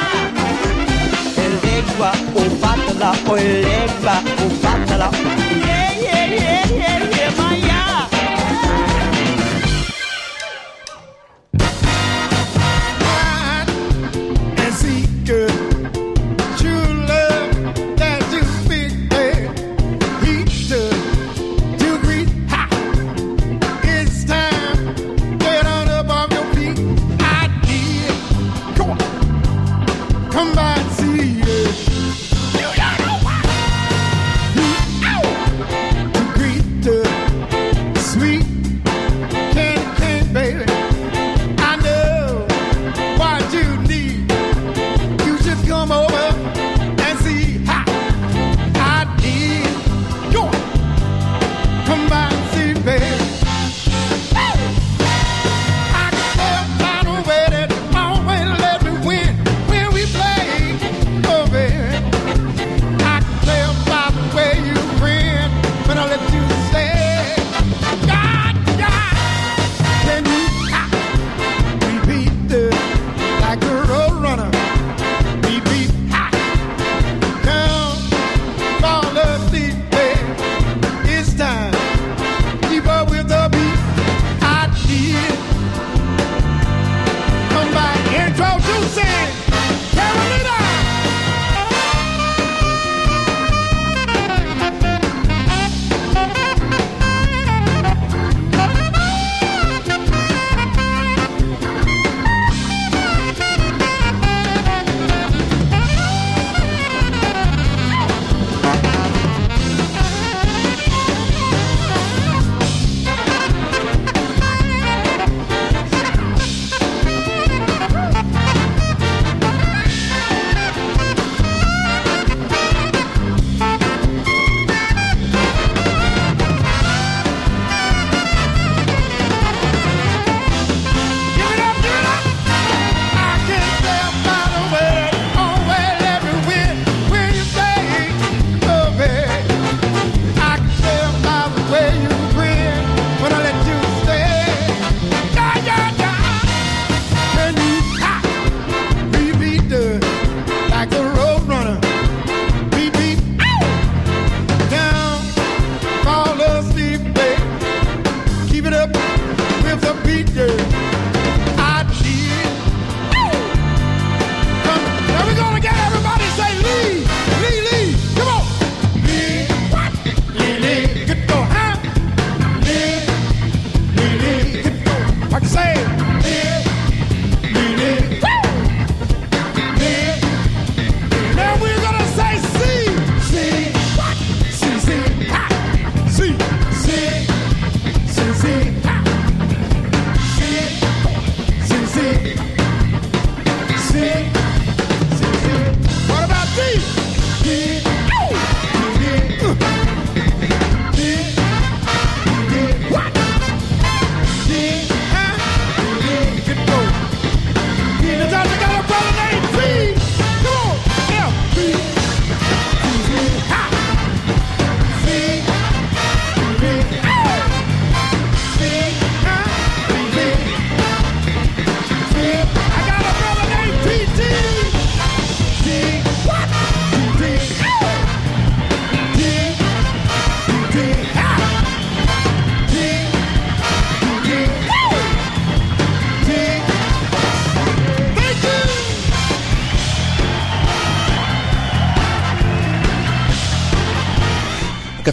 Elegua, 1.44 2.10
o 2.34 2.42
batala, 2.60 3.10
o 3.28 3.36
elegua, 3.36 4.16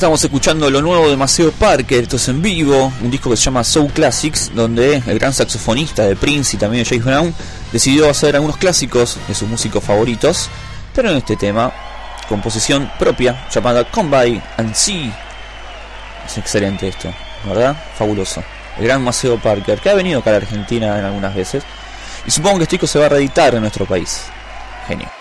estamos 0.02 0.24
escuchando 0.24 0.68
lo 0.72 0.82
nuevo 0.82 1.12
de 1.12 1.16
Maceo 1.16 1.52
Parker, 1.52 2.02
esto 2.02 2.16
es 2.16 2.28
en 2.28 2.42
vivo, 2.42 2.92
un 3.04 3.12
disco 3.12 3.30
que 3.30 3.38
se 3.38 3.44
llama 3.44 3.64
Soul 3.64 3.92
Classics, 3.92 4.50
donde 4.52 4.96
el 4.96 5.20
gran 5.20 5.32
saxofonista 5.32 6.02
de 6.06 6.16
Prince 6.16 6.56
y 6.56 6.60
también 6.60 6.84
de 6.84 6.90
James 6.90 7.06
Brown 7.06 7.36
decidió 7.72 8.10
hacer 8.10 8.36
algunos 8.36 8.58
clásicos 8.58 9.20
de 9.28 9.36
sus 9.36 9.48
músicos 9.48 9.84
favoritos, 9.84 10.50
pero 10.96 11.12
en 11.12 11.18
este 11.18 11.36
tema, 11.36 11.72
composición 12.28 12.92
propia 12.98 13.48
llamada 13.54 13.84
Come 13.92 14.10
By 14.10 14.44
and 14.58 14.74
See. 14.74 15.14
Es 16.26 16.36
excelente 16.40 16.88
esto, 16.88 17.14
¿verdad? 17.46 17.78
Fabuloso. 17.96 18.44
El 18.80 18.86
gran 18.86 19.04
Maceo 19.04 19.38
Parker, 19.38 19.80
que 19.80 19.92
ha 19.92 19.94
venido 19.94 20.22
acá 20.22 20.32
a 20.32 20.34
la 20.34 20.38
Argentina 20.38 20.98
en 20.98 21.06
algunas 21.06 21.36
veces, 21.36 21.64
y 22.26 22.32
supongo 22.32 22.58
que 22.58 22.64
este 22.64 22.78
disco 22.78 22.88
se 22.88 22.98
va 22.98 23.06
a 23.06 23.10
reeditar 23.10 23.54
en 23.54 23.62
nuestro 23.62 23.86
país. 23.86 24.24
Genio. 24.88 25.21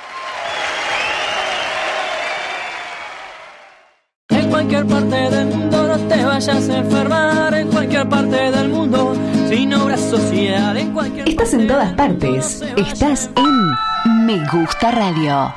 Estás 12.10 13.30
en 13.36 14.26
Me 14.26 14.44
Gusta 14.50 14.90
Radio. 14.90 15.54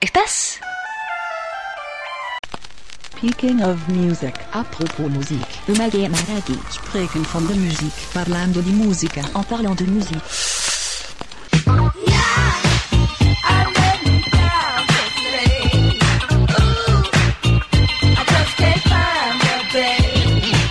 ¿Estás? 0.00 0.58
Speaking 3.16 3.62
of 3.62 3.76
Music. 3.86 4.34
A 4.52 4.64
propos 4.64 5.08
musique. 5.08 5.46
Umage 5.68 6.08
Maragi. 6.08 6.58
Spreken 6.68 7.24
van 7.32 7.46
de 7.46 7.54
muziek. 7.54 7.92
Parlando 8.12 8.60
di 8.60 8.72
musica. 8.72 9.20
En 9.20 9.44
parlant 9.44 9.78
de 9.78 9.86
musique. 9.86 10.20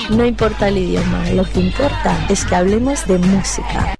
No 0.09 0.25
importa 0.25 0.67
el 0.67 0.77
idioma, 0.77 1.29
lo 1.31 1.45
que 1.45 1.61
importa 1.61 2.25
es 2.27 2.43
que 2.43 2.55
hablemos 2.55 3.07
de 3.07 3.17
música. 3.19 3.95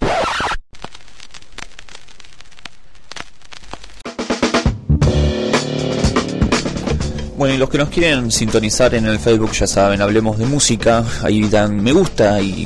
Bueno, 7.37 7.53
y 7.53 7.57
los 7.57 7.69
que 7.69 7.77
nos 7.77 7.89
quieren 7.89 8.31
sintonizar 8.31 8.95
en 8.95 9.05
el 9.07 9.19
Facebook 9.19 9.51
ya 9.51 9.67
saben, 9.67 10.01
hablemos 10.01 10.37
de 10.37 10.45
música, 10.45 11.03
ahí 11.21 11.47
dan 11.49 11.83
me 11.83 11.91
gusta 11.91 12.41
y 12.41 12.65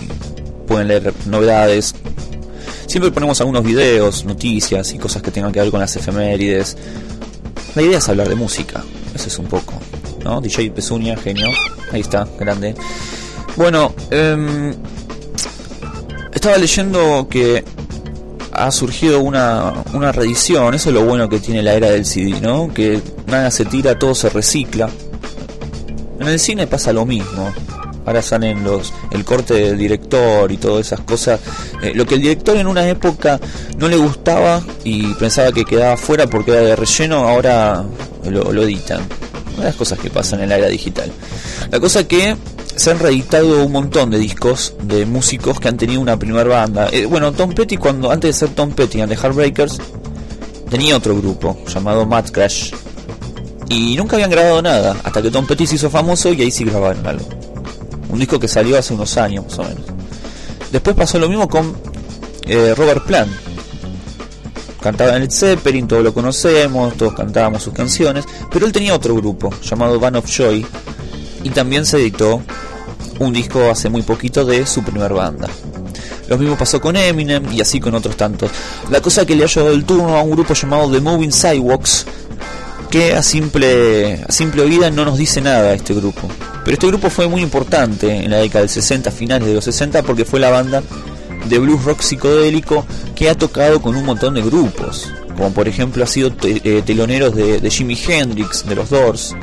pueden 0.68 0.88
leer 0.88 1.12
novedades. 1.26 1.96
Siempre 2.86 3.12
ponemos 3.12 3.42
algunos 3.42 3.64
videos, 3.64 4.26
noticias 4.26 4.94
y 4.94 5.00
cosas 5.00 5.24
que 5.24 5.32
tengan 5.32 5.52
que 5.52 5.60
ver 5.60 5.72
con 5.72 5.80
las 5.80 5.96
efemérides. 5.96 6.78
La 7.74 7.82
idea 7.82 7.98
es 7.98 8.10
hablar 8.10 8.30
de 8.30 8.36
música, 8.36 8.84
eso 9.16 9.28
es 9.28 9.40
un 9.40 9.48
poco, 9.48 9.74
¿no? 10.24 10.40
DJ 10.40 10.70
Pezuña, 10.70 11.18
genio, 11.18 11.48
ahí 11.92 12.02
está, 12.02 12.28
grande. 12.40 12.76
Bueno, 13.56 13.96
em, 14.12 14.74
estaba 16.32 16.58
leyendo 16.58 17.28
que 17.28 17.64
ha 18.52 18.72
surgido 18.72 19.20
una, 19.20 19.74
una 19.94 20.12
reedición, 20.12 20.74
eso 20.74 20.90
es 20.90 20.96
lo 20.96 21.06
bueno 21.06 21.30
que 21.30 21.40
tiene 21.40 21.62
la 21.62 21.74
era 21.74 21.90
del 21.90 22.06
CD, 22.06 22.40
¿no? 22.42 22.74
Que 22.74 23.02
nada 23.28 23.52
se 23.52 23.66
tira, 23.66 23.98
todo 23.98 24.16
se 24.16 24.30
recicla. 24.30 24.90
En 26.20 26.28
el 26.28 26.40
cine 26.40 26.68
pasa 26.68 26.92
lo 26.92 27.06
mismo. 27.06 27.54
Ahora 28.06 28.22
salen 28.22 28.64
los 28.64 28.92
el 29.12 29.24
corte 29.24 29.54
del 29.54 29.78
director 29.78 30.52
y 30.52 30.58
todas 30.58 30.88
esas 30.88 31.02
cosas. 31.02 31.40
Eh, 31.82 31.92
lo 31.94 32.06
que 32.06 32.16
el 32.16 32.22
director 32.22 32.58
en 32.58 32.68
una 32.68 32.88
época 32.88 33.40
no 33.78 33.88
le 33.88 33.98
gustaba 33.98 34.62
y 34.84 35.14
pensaba 35.14 35.52
que 35.52 35.64
quedaba 35.64 35.96
fuera 35.96 36.28
porque 36.28 36.52
era 36.52 36.62
de 36.62 36.76
relleno, 36.76 37.28
ahora 37.28 37.86
lo, 38.28 38.52
lo 38.52 38.64
editan. 38.64 39.02
Una 39.54 39.66
de 39.66 39.70
las 39.70 39.76
cosas 39.76 40.00
que 40.00 40.10
pasan 40.10 40.42
en 40.42 40.50
la 40.50 40.58
era 40.58 40.68
digital. 40.68 41.12
La 41.70 41.80
cosa 41.80 42.08
que 42.08 42.36
se 42.80 42.92
han 42.92 43.00
reeditado 43.00 43.66
un 43.66 43.74
montón 43.74 44.10
de 44.10 44.18
discos 44.18 44.74
de 44.84 45.06
músicos 45.06 45.60
que 45.60 45.68
han 45.68 45.76
tenido 45.76 46.00
una 46.00 46.18
primer 46.18 46.48
banda. 46.48 46.88
Eh, 46.94 47.06
bueno, 47.06 47.34
Tom 47.34 47.52
Petty 47.52 47.76
cuando 47.76 48.10
antes 48.10 48.30
de 48.30 48.48
ser 48.48 48.56
Tom 48.56 48.72
Petty 48.72 49.02
and 49.02 49.12
the 49.12 49.18
Heartbreakers 49.18 49.80
tenía 50.70 50.96
otro 50.96 51.14
grupo 51.18 51.58
llamado 51.68 52.06
Mad 52.06 52.30
Crash 52.30 52.72
y 53.68 53.98
nunca 53.98 54.16
habían 54.16 54.30
grabado 54.30 54.62
nada 54.62 54.96
hasta 55.04 55.22
que 55.22 55.30
Tom 55.30 55.46
Petty 55.46 55.68
se 55.68 55.76
hizo 55.76 55.90
famoso 55.90 56.32
y 56.32 56.42
ahí 56.42 56.52
sí 56.52 56.64
grabaron 56.64 57.06
algo. 57.06 57.28
Un 58.08 58.18
disco 58.18 58.40
que 58.40 58.48
salió 58.48 58.78
hace 58.78 58.94
unos 58.94 59.18
años 59.18 59.44
más 59.44 59.60
o 59.60 59.64
menos. 59.64 59.84
Después 60.72 60.96
pasó 60.96 61.20
lo 61.20 61.28
mismo 61.28 61.50
con 61.50 61.76
eh, 62.48 62.74
Robert 62.78 63.06
Plant. 63.06 63.32
Cantaba 64.80 65.18
en 65.18 65.24
Led 65.24 65.32
Zeppelin, 65.32 65.86
todos 65.86 66.02
lo 66.02 66.14
conocemos, 66.14 66.96
todos 66.96 67.14
cantábamos 67.14 67.62
sus 67.62 67.74
canciones, 67.74 68.24
pero 68.50 68.66
él 68.66 68.72
tenía 68.72 68.96
otro 68.96 69.16
grupo 69.16 69.54
llamado 69.62 70.00
Van 70.00 70.16
of 70.16 70.32
Joy 70.34 70.66
y 71.44 71.50
también 71.50 71.86
se 71.86 71.98
editó 71.98 72.42
un 73.20 73.34
disco 73.34 73.70
hace 73.70 73.90
muy 73.90 74.02
poquito 74.02 74.46
de 74.46 74.66
su 74.66 74.84
primer 74.84 75.14
banda. 75.14 75.50
Lo 76.28 76.38
mismo 76.38 76.58
pasó 76.58 76.80
con 76.80 76.96
Eminem 76.96 77.52
y 77.52 77.62
así 77.62 77.80
con 77.80 77.96
otros 77.96 78.16
tantos. 78.16 78.52
La 78.90 79.02
cosa 79.02 79.26
que 79.26 79.36
le 79.36 79.44
ha 79.44 79.48
llevado 79.48 79.74
el 79.74 79.84
turno 79.84 80.16
a 80.16 80.22
un 80.22 80.32
grupo 80.32 80.54
llamado 80.54 80.92
The 80.92 81.02
Moving 81.02 81.32
Sidewalks, 81.32 82.06
que 82.90 83.14
a 83.14 83.24
simple, 83.24 84.24
a 84.28 84.32
simple 84.32 84.62
oída 84.62 84.90
no 84.92 85.06
nos 85.06 85.18
dice 85.18 85.42
nada 85.42 85.74
este 85.74 85.94
grupo. 85.94 86.28
Pero 86.64 86.74
este 86.74 86.88
grupo 86.88 87.10
fue 87.10 87.28
muy 87.28 87.42
importante 87.42 88.24
en 88.24 88.32
la 88.32 88.38
década 88.38 88.62
del 88.62 88.70
60, 88.70 89.12
finales 89.12 89.48
de 89.48 89.56
los 89.56 89.64
60, 89.64 90.04
porque 90.04 90.26
fue 90.26 90.40
la 90.40 90.50
banda 90.50 90.84
de 91.48 91.58
blues 91.58 91.84
rock 91.84 92.02
psicodélico 92.02 92.86
que 93.16 93.30
ha 93.30 93.36
tocado 93.36 93.82
con 93.82 93.96
un 93.96 94.06
montón 94.06 94.36
de 94.36 94.42
grupos. 94.42 95.12
Como 95.36 95.52
por 95.52 95.68
ejemplo 95.68 96.04
ha 96.04 96.08
sido 96.08 96.32
eh, 96.44 96.84
teloneros 96.86 97.36
de, 97.36 97.60
de 97.60 97.70
Jimi 97.70 97.98
Hendrix, 98.08 98.68
de 98.68 98.76
los 98.76 98.90
Doors, 98.90 99.36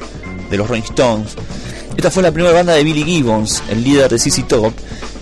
de 0.50 0.56
los 0.56 0.68
Rolling 0.68 0.82
Stones. 0.82 1.34
Esta 1.96 2.10
fue 2.10 2.22
la 2.22 2.30
primera 2.32 2.52
banda 2.54 2.74
de 2.74 2.84
Billy 2.84 3.04
Gibbons, 3.04 3.62
el 3.70 3.82
líder 3.82 4.10
de 4.10 4.18
CC 4.18 4.42
Top, 4.42 4.72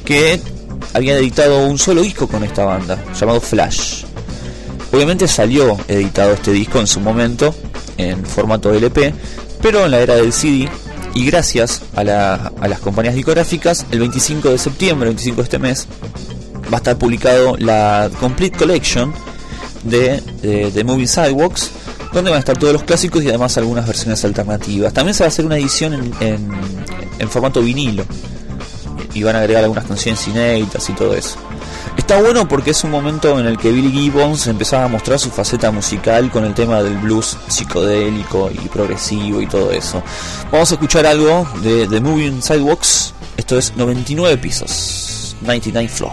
que 0.05 0.41
había 0.93 1.17
editado 1.19 1.67
un 1.67 1.79
solo 1.79 2.03
disco 2.03 2.27
con 2.27 2.43
esta 2.45 2.65
banda, 2.65 3.03
llamado 3.19 3.41
Flash. 3.41 4.05
Obviamente 4.93 5.27
salió 5.29 5.77
editado 5.89 6.33
este 6.35 6.53
disco 6.53 6.81
en 6.81 6.87
su 6.87 7.01
momento, 7.01 7.55
en 7.97 8.25
formato 8.25 8.73
LP, 8.73 9.15
pero 9.63 9.85
en 9.85 9.91
la 9.93 10.01
era 10.01 10.17
del 10.17 10.33
CD, 10.33 10.69
y 11.15 11.25
gracias 11.27 11.83
a, 11.95 12.03
la- 12.05 12.53
a 12.61 12.69
las 12.69 12.81
compañías 12.81 13.15
discográficas, 13.15 13.87
el 13.93 14.01
25 14.01 14.51
de 14.51 14.59
septiembre, 14.59 15.09
el 15.09 15.15
25 15.15 15.37
de 15.37 15.43
este 15.45 15.59
mes, 15.59 15.87
va 16.73 16.75
a 16.75 16.77
estar 16.79 16.99
publicado 16.99 17.57
la 17.57 18.11
Complete 18.21 18.57
Collection 18.59 19.13
de, 19.85 20.21
de 20.43 20.85
Moving 20.85 21.07
Sidewalks, 21.09 21.71
donde 22.15 22.31
van 22.31 22.37
a 22.37 22.41
estar 22.41 22.57
todos 22.57 22.73
los 22.73 22.85
clásicos 22.85 23.23
y 23.23 23.29
además 23.29 23.59
algunas 23.59 23.87
versiones 23.87 24.25
alternativas. 24.25 24.93
También 24.93 25.15
se 25.15 25.25
va 25.25 25.27
a 25.27 25.29
hacer 25.29 25.45
una 25.45 25.59
edición 25.59 25.95
en, 25.95 26.49
en, 27.19 27.29
formato 27.29 27.61
vinilo 27.61 28.05
y 29.13 29.23
van 29.23 29.35
a 29.37 29.41
agregar 29.41 29.65
algunas 29.65 29.85
canciones 29.85 30.27
inéditas 30.29 30.89
y 30.89 30.93
todo 30.93 31.15
eso. 31.15 31.37
Está 31.97 32.21
bueno 32.21 32.47
porque 32.47 32.71
es 32.71 32.85
un 32.85 32.91
momento 32.91 33.39
en 33.39 33.47
el 33.47 33.59
que 33.59 33.73
Billy 33.73 33.91
Gibbons 33.91 34.47
empezaba 34.47 34.85
a 34.85 34.89
mostrar 34.89 35.19
su 35.19 35.31
faceta 35.31 35.71
musical 35.71 36.31
con 36.31 36.45
el 36.45 36.55
tema 36.55 36.83
del 36.83 36.99
blues 36.99 37.37
psicodélico 37.49 38.51
y 38.53 38.69
progresivo 38.69 39.41
y 39.41 39.47
todo 39.47 39.73
eso. 39.73 40.03
Vamos 40.53 40.71
a 40.71 40.75
escuchar 40.75 41.07
algo 41.07 41.47
de 41.63 41.87
The 41.89 42.01
Moving 42.01 42.43
Sidewalks. 42.43 43.13
Esto 43.37 43.59
es 43.59 43.77
99 43.77 44.39
pisos, 44.39 45.37
99 45.43 45.89
floor. 45.89 46.13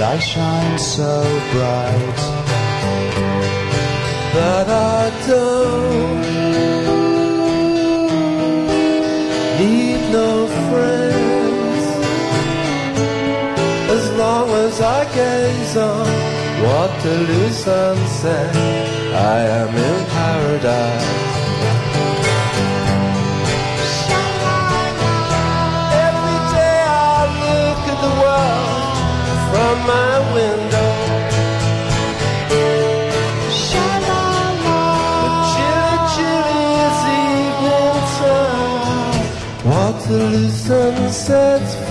Light 0.00 0.22
shines 0.22 0.86
so 0.96 1.12
bright. 1.52 2.20
But 4.32 4.66
I 4.96 5.02
don't 5.28 6.20
need 9.60 10.00
no 10.18 10.30
friends 10.68 11.84
as 13.96 14.04
long 14.22 14.48
as 14.66 14.80
I 14.80 15.00
gaze 15.18 15.76
on 15.76 16.08
Waterloo 16.64 17.50
sunset. 17.50 18.56
I 19.34 19.38
am 19.60 19.70
in 19.88 20.06
paradise. 20.16 21.29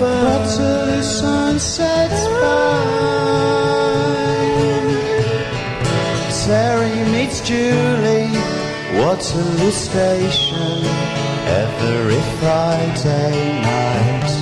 fine. 0.00 0.22
Waterloo 0.24 1.02
sunset's 1.02 2.22
fine. 2.40 2.90
Terry 6.46 6.96
meets 7.12 7.40
Julie. 7.40 8.32
Waterloo 8.98 9.70
Station 9.70 10.84
every 11.62 12.22
Friday 12.38 13.62
night. 13.62 14.32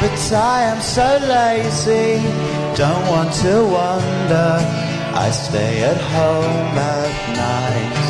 But 0.00 0.32
I 0.32 0.64
am 0.72 0.80
so 0.82 1.08
lazy, 1.26 2.20
don't 2.76 3.06
want 3.08 3.32
to 3.44 3.54
wander. 3.64 4.58
I 5.16 5.30
stay 5.30 5.82
at 5.82 6.00
home 6.16 6.78
at 6.96 7.12
night. 7.42 8.04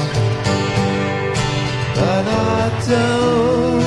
But 1.95 2.27
I 2.27 2.87
don't 2.89 3.84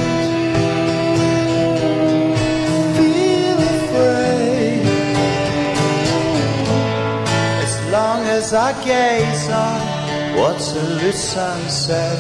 as 8.48 8.54
I 8.54 8.72
gaze 8.86 9.50
on 9.50 10.38
Waterloo 10.38 11.12
sunset, 11.12 12.18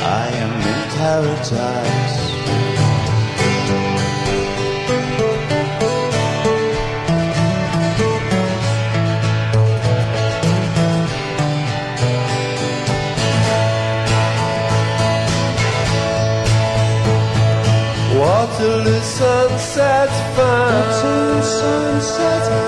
I 0.00 0.28
am 0.42 0.52
in 0.72 0.82
paradise. 0.96 2.16
Waterloo 18.20 19.00
sunset's 19.00 20.18
fine. 20.36 20.74
Waterloo 20.76 21.42
sunset's 21.42 22.65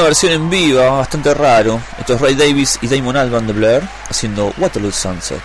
Una 0.00 0.06
versión 0.06 0.32
en 0.32 0.48
vivo, 0.48 0.80
bastante 0.96 1.34
raro. 1.34 1.78
Esto 1.98 2.14
es 2.14 2.20
Ray 2.22 2.34
Davis 2.34 2.78
y 2.80 2.88
Damon 2.88 3.18
Alban 3.18 3.46
de 3.46 3.52
Blair 3.52 3.82
haciendo 4.08 4.50
Waterloo 4.56 4.90
Sunset. 4.90 5.42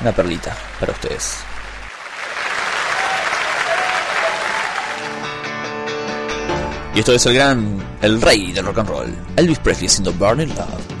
Una 0.00 0.10
perlita 0.10 0.52
para 0.80 0.90
ustedes. 0.90 1.36
Y 6.92 6.98
esto 6.98 7.12
es 7.12 7.24
el 7.26 7.34
gran, 7.34 7.78
el 8.02 8.20
rey 8.20 8.50
del 8.50 8.66
rock 8.66 8.78
and 8.78 8.88
roll, 8.88 9.14
Elvis 9.36 9.60
Presley 9.60 9.86
haciendo 9.86 10.12
Burning 10.12 10.48
Love. 10.48 10.99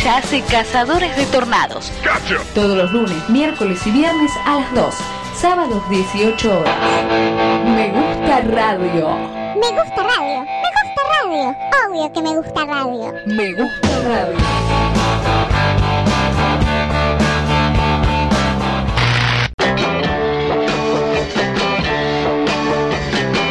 Estrella 0.00 0.16
hace 0.16 0.40
Cazadores 0.42 1.14
de 1.14 1.26
Tornados. 1.26 1.92
Todos 2.54 2.74
los 2.74 2.90
lunes, 2.90 3.28
miércoles 3.28 3.86
y 3.86 3.90
viernes 3.90 4.32
a 4.46 4.60
las 4.60 4.74
2. 4.74 4.94
Sábados 5.36 5.82
18 5.90 6.58
horas. 6.58 6.74
Me 7.66 7.88
gusta 7.88 8.40
radio. 8.40 9.10
Me 9.60 9.68
gusta 9.68 10.02
radio. 10.02 10.40
Me 10.40 10.70
gusta 10.78 11.02
radio. 11.22 11.56
Obvio 11.86 12.12
que 12.14 12.22
me 12.22 12.34
gusta 12.34 12.64
radio. 12.64 13.12
Me 13.26 13.52
gusta 13.52 13.88
radio. 14.08 14.38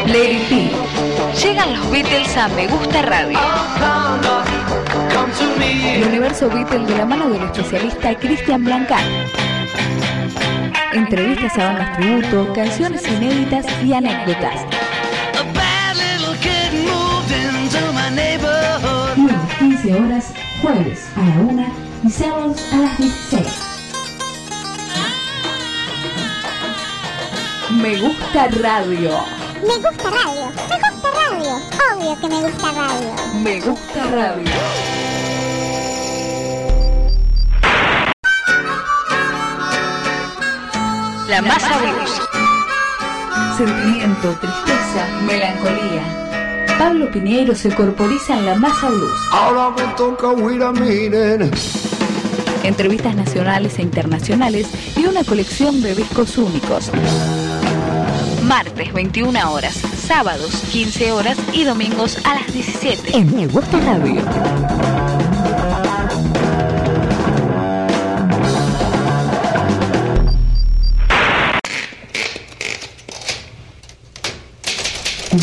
Lady 0.08 0.40
P. 0.50 0.89
Llegan 1.50 1.74
los 1.74 1.90
Beatles 1.90 2.38
a 2.38 2.48
Me 2.50 2.68
Gusta 2.68 3.02
Radio. 3.02 3.40
El 5.84 6.04
universo 6.04 6.48
Beatles 6.48 6.88
de 6.88 6.96
la 6.96 7.06
mano 7.08 7.28
del 7.28 7.42
especialista 7.42 8.14
Cristian 8.20 8.64
Blancar. 8.64 9.02
Entrevistas 10.94 11.58
a 11.58 11.66
bandas 11.66 11.98
tributo, 11.98 12.54
canciones 12.54 13.02
inéditas 13.08 13.66
y 13.84 13.94
anécdotas. 13.94 14.64
Lunes 19.18 19.56
15 19.58 19.94
horas, 19.96 20.34
jueves 20.62 21.08
a 21.16 21.20
la 21.22 21.42
1 21.52 21.74
y 22.04 22.10
sábados 22.12 22.64
a 22.74 22.78
las 22.78 22.98
16. 23.00 23.48
Me 27.72 28.00
gusta 28.02 28.50
radio. 28.50 29.18
Me 29.64 29.78
gusta 29.78 30.12
radio. 30.12 30.39
Me 32.10 32.16
gusta 32.16 32.18
radio. 32.18 32.18
Obvio 32.18 32.20
que 32.20 32.28
me 32.28 32.42
gusta 32.42 32.72
radio. 32.72 33.14
Me 33.44 33.60
gusta 33.62 34.04
radio. 34.08 34.52
La 41.28 41.42
masa 41.44 41.78
blues. 41.78 42.22
Sentimiento, 43.58 44.36
tristeza, 44.42 45.08
melancolía. 45.28 46.76
Pablo 46.80 47.12
Piñeiro 47.12 47.54
se 47.54 47.70
corporiza 47.76 48.38
en 48.40 48.46
la 48.48 48.56
masa 48.56 48.90
blues. 48.90 49.20
Ahora 49.32 49.70
me 49.70 49.84
toca 49.94 50.30
huir 50.30 50.64
a 50.64 50.72
miren. 50.72 51.52
Entrevistas 52.64 53.16
nacionales 53.16 53.78
e 53.78 53.84
internacionales 53.84 54.68
y 54.98 55.06
una 55.06 55.24
colección 55.24 55.80
de 55.84 55.94
discos 55.94 56.38
únicos. 56.40 56.92
Martes 58.50 58.92
21 58.94 59.52
horas, 59.52 59.79
sábados 60.10 60.64
15 60.72 61.12
horas 61.12 61.38
y 61.54 61.66
domingos 61.66 62.18
a 62.26 62.34
las 62.34 62.52
17. 62.52 63.16
En 63.16 63.36
Me 63.36 63.46
Gusta 63.46 63.80
Radio. 63.80 64.24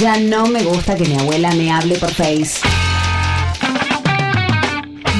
Ya 0.01 0.17
no 0.17 0.49
me 0.49 0.65
gusta 0.65 0.97
que 0.97 1.05
mi 1.05 1.17
abuela 1.17 1.53
me 1.53 1.71
hable 1.71 1.95
por 1.99 2.11
Face. 2.11 2.59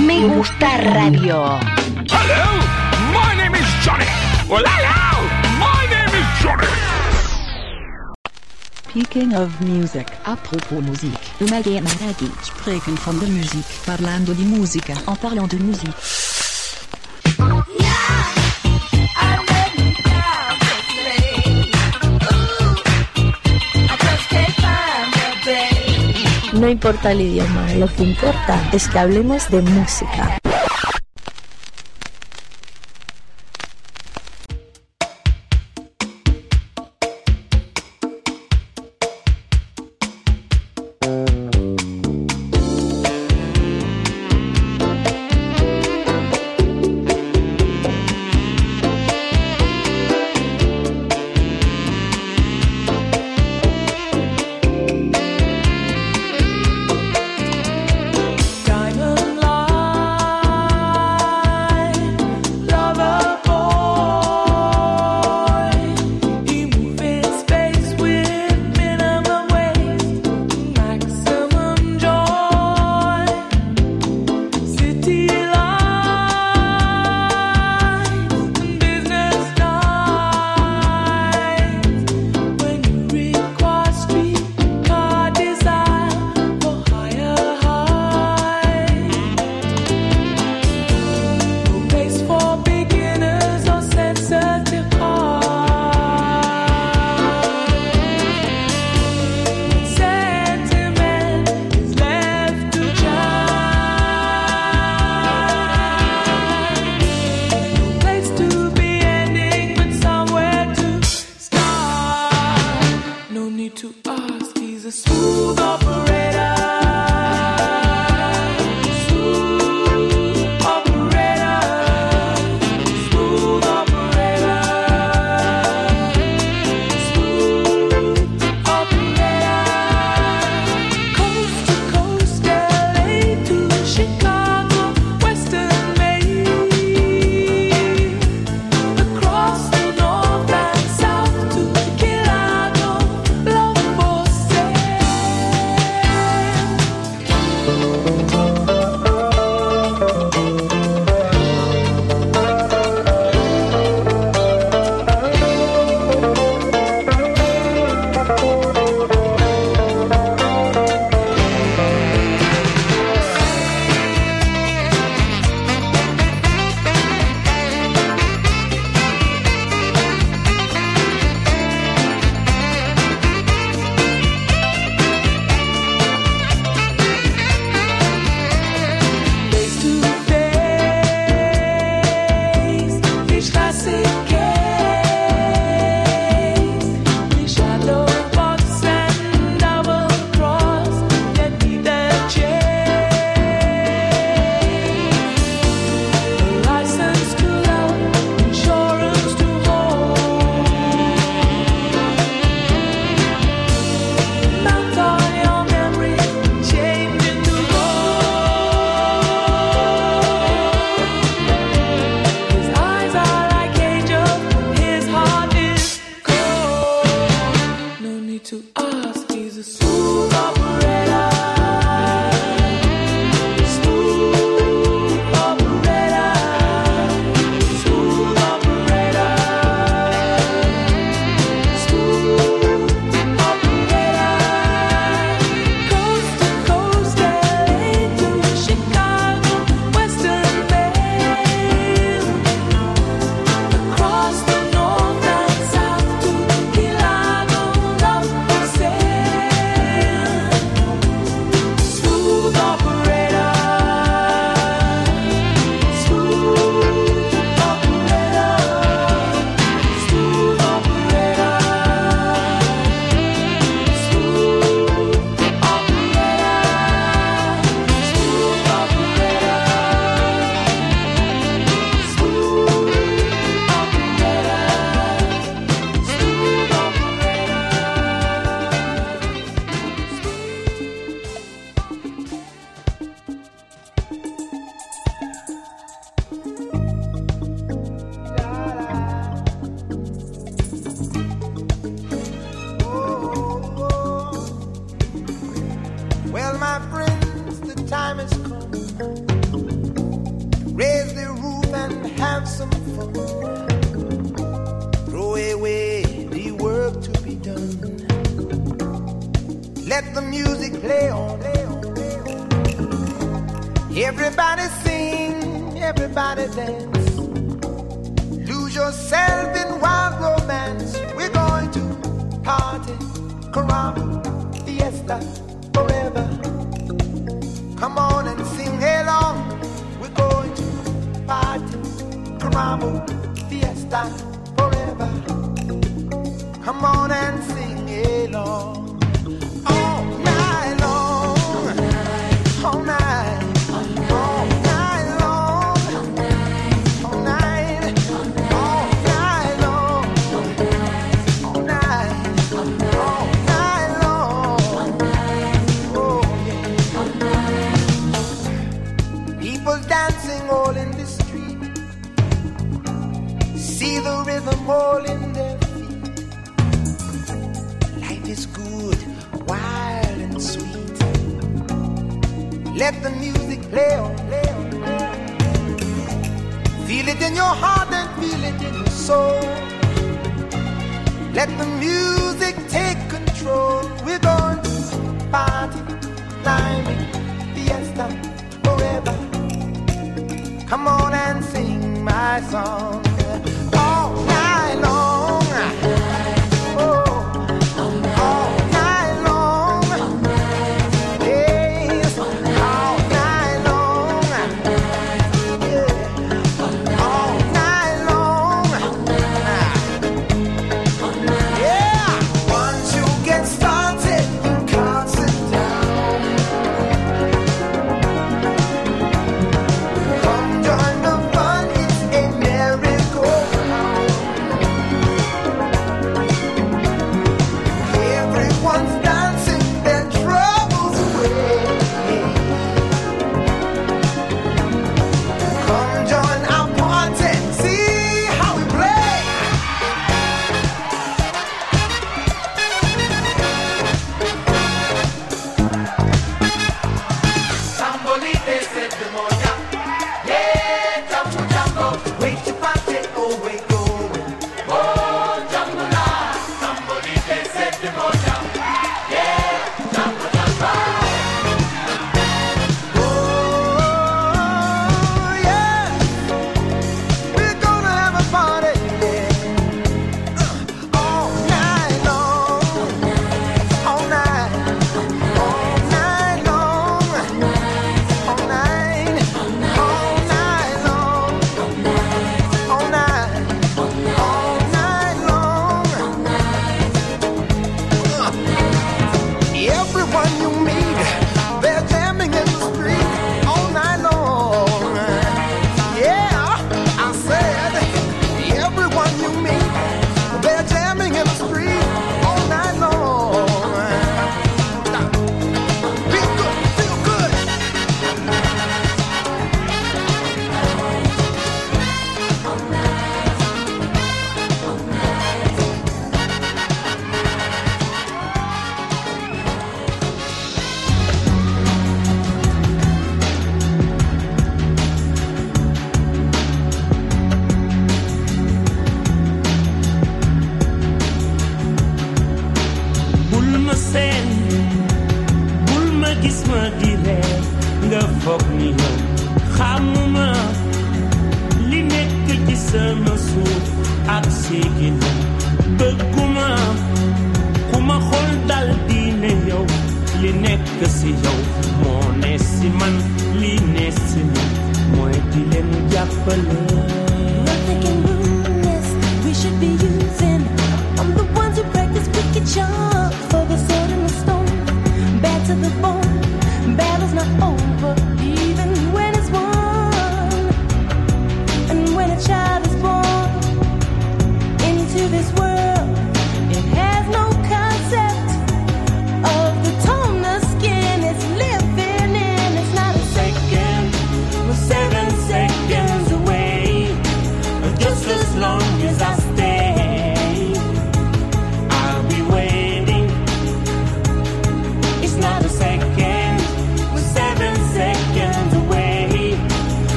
Me 0.00 0.26
gusta 0.26 0.78
radio. 0.78 1.58
Hello, 2.08 2.46
my 3.12 3.36
name 3.36 3.54
is 3.54 3.66
Johnny. 3.84 4.06
Well, 4.48 4.64
Speaking 8.94 9.34
of 9.34 9.50
music. 9.60 10.06
Apropos 10.24 10.80
musique. 10.80 11.18
Umage 11.40 11.80
Maragi. 11.82 12.30
Spreken 12.42 12.96
van 12.96 13.18
de 13.18 13.26
muziek. 13.26 13.64
Parlando 13.84 14.32
di 14.32 14.44
musica. 14.44 14.92
En 15.08 15.16
parlant 15.18 15.50
de 15.50 15.58
musique. 15.58 15.92
No 26.52 26.68
importa 26.68 27.10
el 27.10 27.20
idioma, 27.20 27.74
lo 27.74 27.88
que 27.88 28.04
importa 28.04 28.70
es 28.72 28.86
que 28.86 28.98
hablemos 29.00 29.50
de 29.50 29.60
música. 29.60 30.38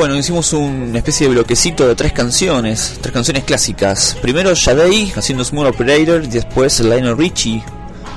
Bueno, 0.00 0.16
hicimos 0.16 0.54
una 0.54 0.96
especie 0.96 1.28
de 1.28 1.34
bloquecito 1.34 1.86
de 1.86 1.94
tres 1.94 2.14
canciones, 2.14 2.96
tres 3.02 3.12
canciones 3.12 3.44
clásicas. 3.44 4.16
Primero 4.22 4.54
Shadei 4.54 5.12
haciendo 5.14 5.44
Smooth 5.44 5.66
Operator, 5.66 6.26
después 6.26 6.80
Lionel 6.80 7.18
Richie, 7.18 7.62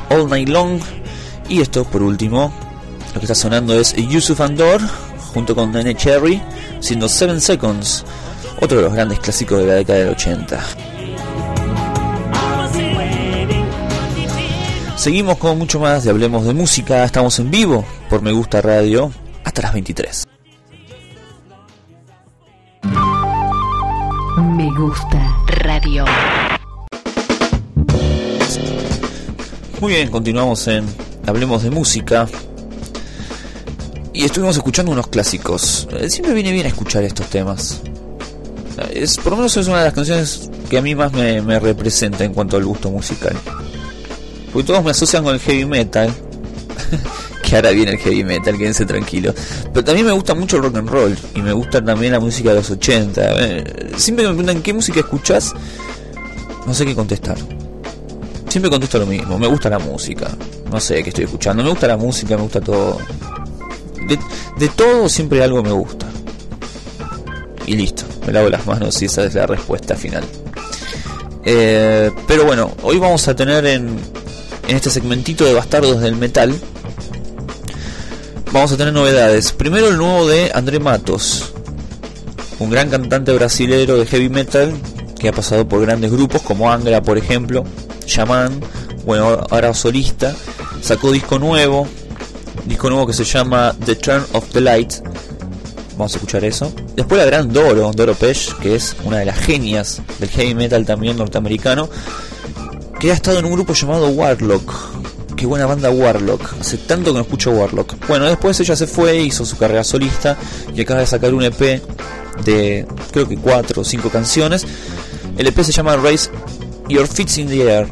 All 0.09 0.29
Night 0.29 0.47
Long. 0.47 0.79
Y 1.49 1.59
esto 1.59 1.83
por 1.83 2.01
último, 2.01 2.53
lo 3.13 3.19
que 3.19 3.25
está 3.25 3.35
sonando 3.35 3.77
es 3.77 3.93
Yusuf 3.97 4.39
Andor 4.39 4.79
junto 5.33 5.53
con 5.53 5.73
Nene 5.73 5.93
Cherry, 5.93 6.41
siendo 6.79 7.09
Seven 7.09 7.41
Seconds, 7.41 8.05
otro 8.61 8.77
de 8.77 8.83
los 8.83 8.93
grandes 8.93 9.19
clásicos 9.19 9.59
de 9.59 9.65
la 9.65 9.73
década 9.73 9.99
del 9.99 10.09
80. 10.11 10.63
Seguimos 14.95 15.37
con 15.37 15.57
mucho 15.57 15.81
más 15.81 16.05
de 16.05 16.11
Hablemos 16.11 16.45
de 16.45 16.53
Música, 16.53 17.03
estamos 17.03 17.37
en 17.39 17.51
vivo 17.51 17.83
por 18.09 18.21
Me 18.21 18.31
Gusta 18.31 18.61
Radio 18.61 19.11
hasta 19.43 19.63
las 19.63 19.73
23. 19.73 20.32
Gusta 24.87 25.37
radio. 25.47 26.03
Muy 29.79 29.93
bien, 29.93 30.11
continuamos 30.11 30.67
en 30.67 30.85
Hablemos 31.25 31.63
de 31.63 31.69
Música. 31.69 32.27
Y 34.11 34.25
estuvimos 34.25 34.57
escuchando 34.57 34.91
unos 34.91 35.07
clásicos. 35.07 35.87
Eh, 35.91 36.09
Siempre 36.09 36.33
viene 36.33 36.51
bien 36.51 36.65
escuchar 36.65 37.05
estos 37.05 37.27
temas. 37.27 37.81
Es, 38.93 39.17
por 39.17 39.31
lo 39.31 39.37
menos 39.37 39.55
es 39.55 39.67
una 39.67 39.79
de 39.79 39.85
las 39.85 39.93
canciones 39.93 40.49
que 40.69 40.77
a 40.77 40.81
mí 40.81 40.95
más 40.95 41.13
me, 41.13 41.41
me 41.41 41.59
representa 41.61 42.25
en 42.25 42.33
cuanto 42.33 42.57
al 42.57 42.65
gusto 42.65 42.91
musical. 42.91 43.37
Porque 44.51 44.67
todos 44.67 44.83
me 44.83 44.91
asocian 44.91 45.23
con 45.23 45.33
el 45.33 45.39
heavy 45.39 45.65
metal. 45.65 46.13
ahora 47.55 47.71
viene 47.71 47.91
el 47.91 47.97
heavy 47.97 48.23
metal, 48.23 48.57
quédense 48.57 48.85
tranquilos. 48.85 49.35
Pero 49.73 49.83
también 49.83 50.07
me 50.07 50.13
gusta 50.13 50.33
mucho 50.33 50.57
el 50.57 50.63
rock 50.63 50.77
and 50.77 50.89
roll. 50.89 51.17
Y 51.35 51.41
me 51.41 51.53
gusta 51.53 51.83
también 51.83 52.11
la 52.13 52.19
música 52.19 52.49
de 52.49 52.55
los 52.55 52.69
80. 52.69 53.21
Eh, 53.39 53.91
Siempre 53.97 54.25
me 54.25 54.31
preguntan 54.33 54.61
qué 54.61 54.73
música 54.73 54.99
escuchás, 55.01 55.53
no 56.65 56.73
sé 56.73 56.85
qué 56.85 56.95
contestar. 56.95 57.37
Siempre 58.49 58.69
contesto 58.69 58.99
lo 58.99 59.05
mismo, 59.05 59.39
me 59.39 59.47
gusta 59.47 59.69
la 59.69 59.79
música. 59.79 60.29
No 60.71 60.79
sé 60.79 61.01
qué 61.03 61.09
estoy 61.09 61.25
escuchando, 61.25 61.63
me 61.63 61.69
gusta 61.69 61.87
la 61.87 61.97
música, 61.97 62.35
me 62.35 62.43
gusta 62.43 62.61
todo. 62.61 62.99
De, 64.07 64.19
de 64.59 64.67
todo 64.69 65.09
siempre 65.09 65.43
algo 65.43 65.63
me 65.63 65.71
gusta. 65.71 66.05
Y 67.65 67.75
listo, 67.75 68.03
me 68.27 68.33
lavo 68.33 68.49
las 68.49 68.65
manos 68.65 69.01
y 69.01 69.05
esa 69.05 69.23
es 69.25 69.33
la 69.35 69.47
respuesta 69.47 69.95
final. 69.95 70.23
Eh, 71.45 72.11
pero 72.27 72.45
bueno, 72.45 72.71
hoy 72.83 72.97
vamos 72.97 73.27
a 73.27 73.35
tener 73.35 73.65
en, 73.65 73.97
en 74.67 74.75
este 74.75 74.89
segmentito 74.89 75.45
de 75.45 75.53
Bastardos 75.53 76.01
del 76.01 76.15
Metal. 76.15 76.53
Vamos 78.53 78.71
a 78.71 78.77
tener 78.77 78.93
novedades. 78.93 79.51
Primero 79.51 79.87
el 79.87 79.97
nuevo 79.97 80.27
de 80.27 80.51
André 80.53 80.79
Matos, 80.79 81.51
un 82.59 82.69
gran 82.69 82.87
cantante 82.87 83.33
brasilero 83.33 83.97
de 83.97 84.05
heavy 84.05 84.29
metal 84.29 84.71
que 85.17 85.27
ha 85.27 85.31
pasado 85.31 85.67
por 85.67 85.81
grandes 85.81 86.11
grupos 86.11 86.43
como 86.43 86.71
Angra, 86.71 87.01
por 87.01 87.17
ejemplo, 87.17 87.63
Shaman, 88.05 88.61
bueno, 89.05 89.43
ahora 89.49 89.73
solista, 89.73 90.35
sacó 90.83 91.11
disco 91.11 91.39
nuevo, 91.39 91.87
disco 92.65 92.91
nuevo 92.91 93.07
que 93.07 93.13
se 93.13 93.23
llama 93.23 93.75
The 93.85 93.95
Turn 93.95 94.23
of 94.33 94.47
the 94.51 94.61
Light. 94.61 94.93
Vamos 95.93 96.13
a 96.13 96.17
escuchar 96.17 96.45
eso. 96.45 96.71
Después 96.95 97.19
la 97.19 97.25
gran 97.25 97.51
Doro, 97.51 97.91
Doro 97.91 98.13
Pesh, 98.13 98.53
que 98.57 98.75
es 98.75 98.95
una 99.03 99.17
de 99.17 99.25
las 99.25 99.39
genias 99.39 99.99
del 100.19 100.29
heavy 100.29 100.53
metal 100.53 100.85
también 100.85 101.17
norteamericano, 101.17 101.89
que 102.99 103.09
ha 103.09 103.15
estado 103.15 103.39
en 103.39 103.45
un 103.45 103.53
grupo 103.53 103.73
llamado 103.73 104.09
Warlock. 104.09 105.02
Qué 105.43 105.47
buena 105.47 105.65
banda 105.65 105.89
Warlock. 105.89 106.53
Hace 106.61 106.77
tanto 106.77 107.11
que 107.11 107.17
no 107.17 107.23
escucho 107.23 107.51
Warlock. 107.51 108.07
Bueno, 108.07 108.23
después 108.23 108.57
ella 108.61 108.77
se 108.77 108.87
fue, 108.87 109.17
hizo 109.17 109.43
su 109.43 109.57
carrera 109.57 109.83
solista 109.83 110.37
y 110.73 110.79
acaba 110.79 111.01
de 111.01 111.05
sacar 111.05 111.33
un 111.33 111.43
EP 111.43 111.81
de 112.45 112.87
creo 113.11 113.27
que 113.27 113.35
cuatro 113.35 113.81
o 113.81 113.83
cinco 113.83 114.07
canciones. 114.07 114.65
El 115.37 115.45
EP 115.45 115.61
se 115.61 115.73
llama 115.73 115.97
Raise 115.97 116.31
Your 116.87 117.09
Feet 117.09 117.39
in 117.39 117.47
the 117.49 117.61
Air. 117.61 117.89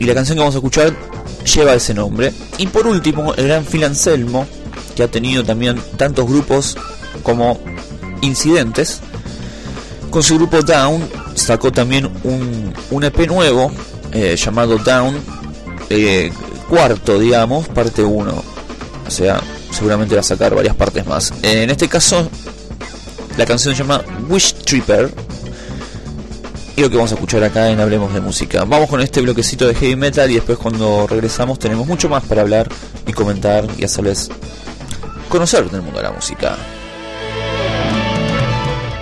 Y 0.00 0.04
la 0.04 0.14
canción 0.14 0.34
que 0.34 0.40
vamos 0.40 0.56
a 0.56 0.58
escuchar 0.58 0.96
lleva 1.44 1.74
ese 1.74 1.94
nombre. 1.94 2.32
Y 2.58 2.66
por 2.66 2.88
último, 2.88 3.32
el 3.34 3.46
gran 3.46 3.64
Phil 3.64 3.84
Anselmo, 3.84 4.48
que 4.96 5.04
ha 5.04 5.08
tenido 5.08 5.44
también 5.44 5.80
tantos 5.96 6.26
grupos 6.26 6.76
como 7.22 7.56
incidentes. 8.20 9.00
Con 10.10 10.24
su 10.24 10.34
grupo 10.34 10.60
Down 10.60 11.08
sacó 11.36 11.70
también 11.70 12.10
un, 12.24 12.74
un 12.90 13.04
EP 13.04 13.28
nuevo 13.28 13.70
eh, 14.10 14.34
llamado 14.36 14.76
Down, 14.78 15.36
eh, 15.90 16.32
cuarto, 16.68 17.18
digamos, 17.18 17.68
parte 17.68 18.02
1. 18.02 18.44
O 19.06 19.10
sea, 19.10 19.40
seguramente 19.70 20.14
va 20.14 20.20
a 20.20 20.24
sacar 20.24 20.54
varias 20.54 20.74
partes 20.74 21.06
más. 21.06 21.32
en 21.42 21.70
este 21.70 21.88
caso, 21.88 22.28
la 23.36 23.44
canción 23.44 23.74
se 23.74 23.82
llama 23.82 24.02
Wish 24.28 24.54
Tripper. 24.64 25.12
Y 26.76 26.82
lo 26.82 26.90
que 26.90 26.96
vamos 26.96 27.10
a 27.12 27.14
escuchar 27.14 27.42
acá 27.42 27.70
en 27.70 27.80
Hablemos 27.80 28.12
de 28.12 28.20
Música. 28.20 28.64
Vamos 28.64 28.90
con 28.90 29.00
este 29.00 29.22
bloquecito 29.22 29.66
de 29.66 29.74
heavy 29.74 29.96
metal 29.96 30.30
y 30.30 30.34
después 30.34 30.58
cuando 30.58 31.06
regresamos 31.06 31.58
tenemos 31.58 31.86
mucho 31.86 32.10
más 32.10 32.22
para 32.24 32.42
hablar 32.42 32.68
y 33.06 33.12
comentar 33.14 33.66
y 33.78 33.84
hacerles 33.84 34.28
conocer 35.30 35.70
del 35.70 35.80
mundo 35.80 35.98
de 35.98 36.04
la 36.04 36.12
música. 36.12 36.56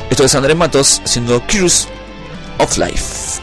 Esto 0.08 0.24
es 0.24 0.34
Andrés 0.36 0.56
Matos 0.56 1.02
siendo 1.04 1.40
Cruise 1.48 1.88
of 2.58 2.78
Life. 2.78 3.33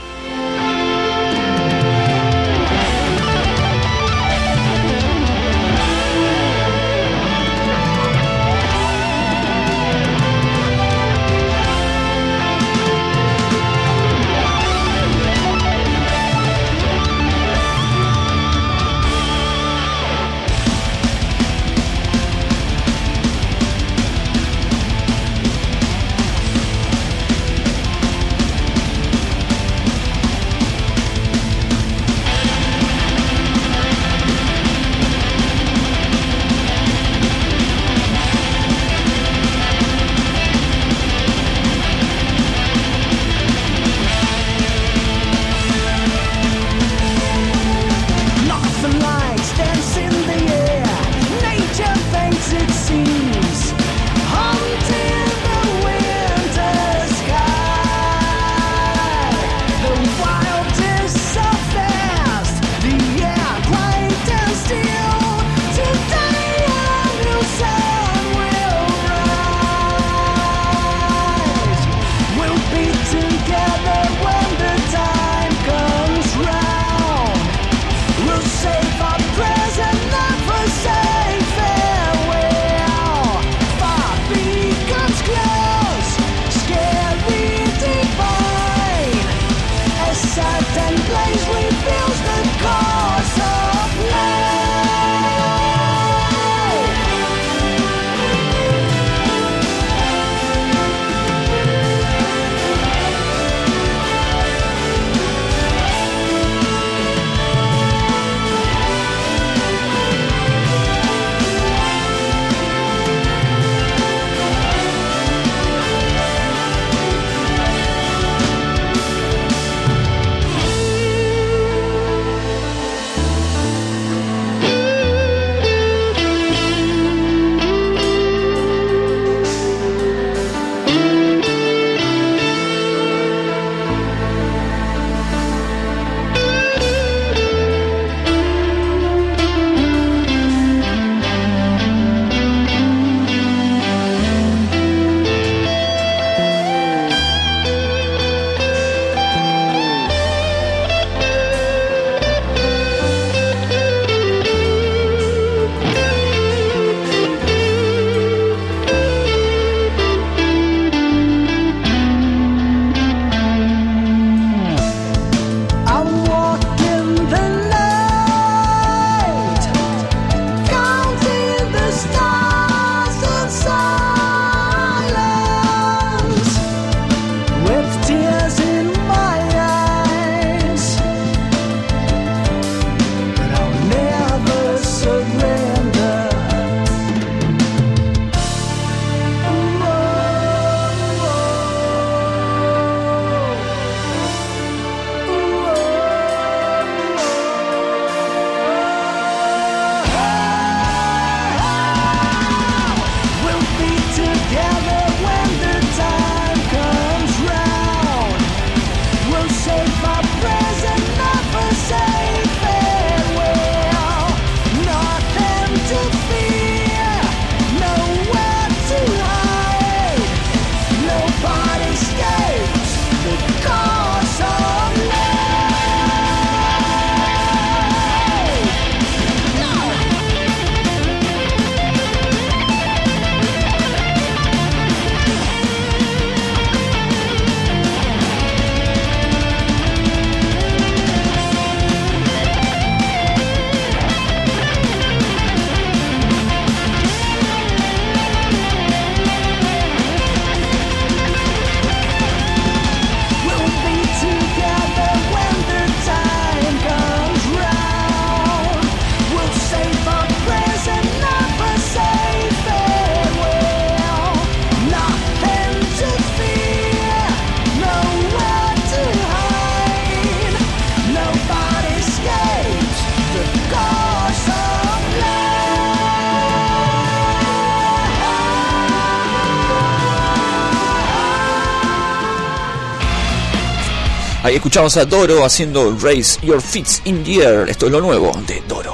Escuchamos 284.72 284.96
a 284.96 285.04
Doro 285.04 285.44
haciendo 285.44 285.98
Raise 286.02 286.40
Your 286.42 286.62
Feet 286.62 287.02
in 287.04 287.26
the 287.26 287.44
Air. 287.44 287.70
Esto 287.70 287.88
es 287.88 287.92
lo 287.92 288.00
nuevo 288.00 288.32
de 288.48 288.64
Doro. 288.70 288.91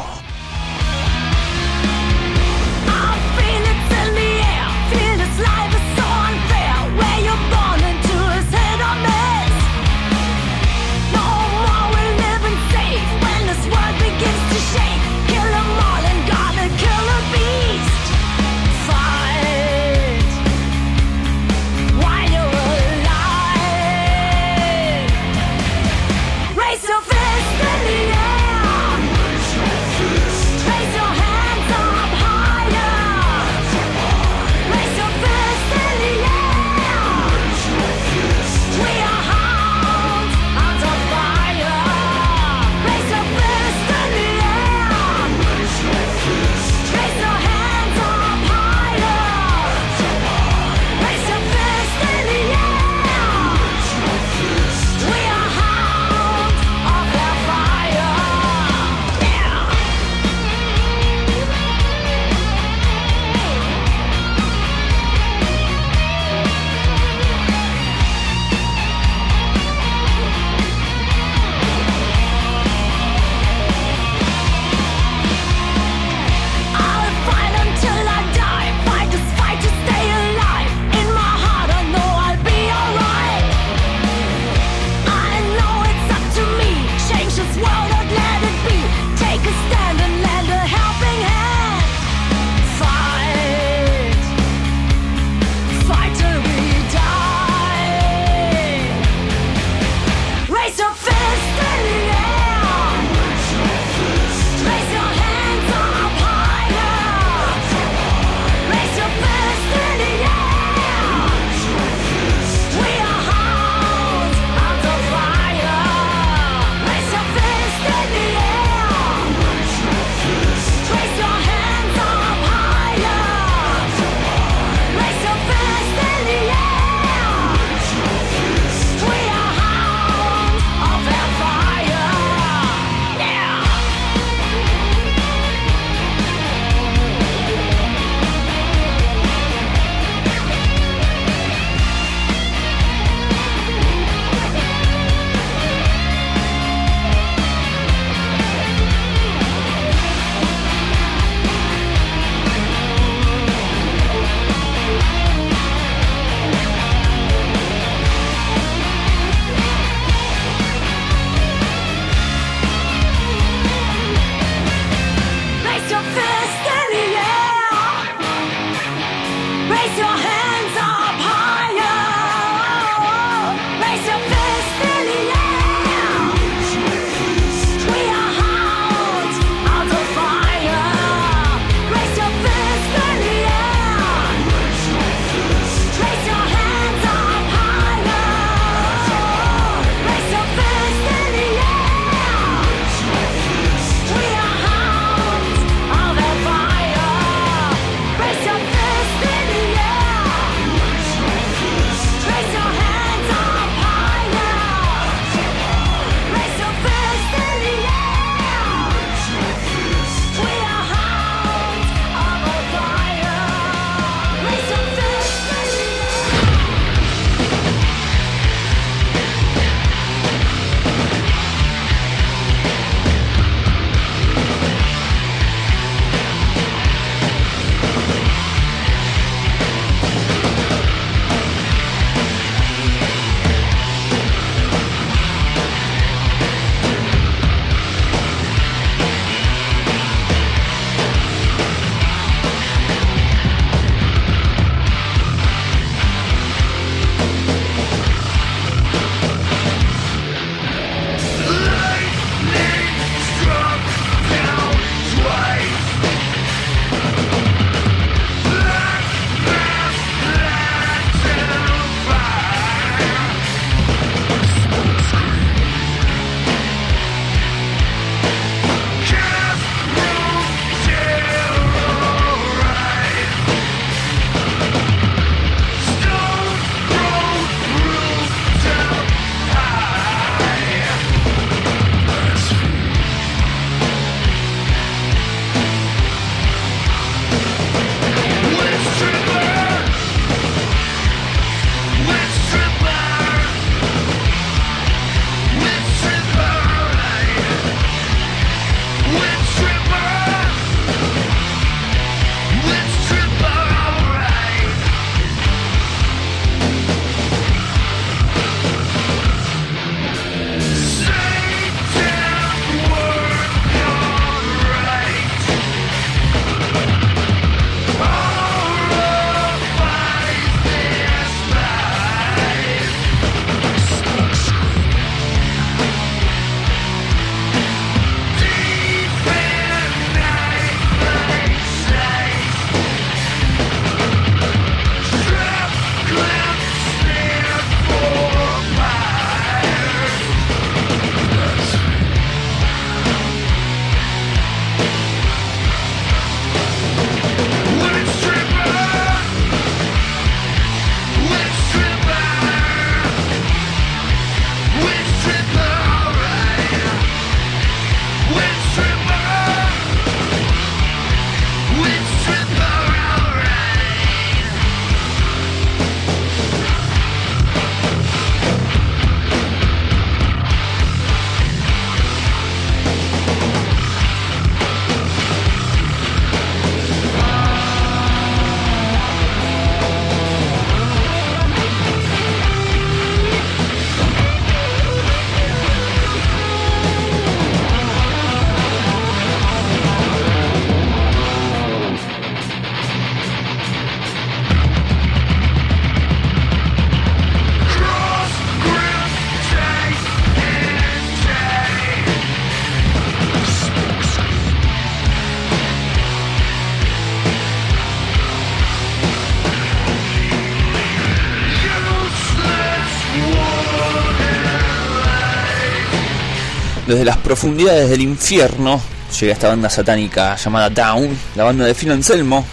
Desde 416.88 417.04
las 417.04 417.18
profundidades 417.18 417.90
del 417.90 418.00
infierno 418.00 418.82
llega 419.20 419.34
esta 419.34 419.50
banda 419.50 419.70
satánica 419.70 420.38
llamada 420.38 420.70
Down, 420.70 421.18
la 421.36 421.44
banda 421.44 421.66
de 421.66 421.76
Phil 421.76 421.92
Anselmo, 421.92 422.46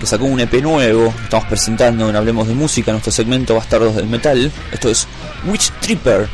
que 0.00 0.06
sacó 0.06 0.24
un 0.24 0.40
EP 0.40 0.62
nuevo. 0.62 1.12
Estamos 1.24 1.44
presentando 1.48 2.08
en 2.08 2.16
Hablemos 2.16 2.48
de 2.48 2.54
Música, 2.54 2.90
nuestro 2.90 3.12
segmento 3.12 3.54
Bastardos 3.54 3.96
del 3.96 4.06
Metal. 4.06 4.50
Esto 4.72 4.88
es 4.88 5.06
Witch 5.46 5.70
Tripper, 5.78 6.26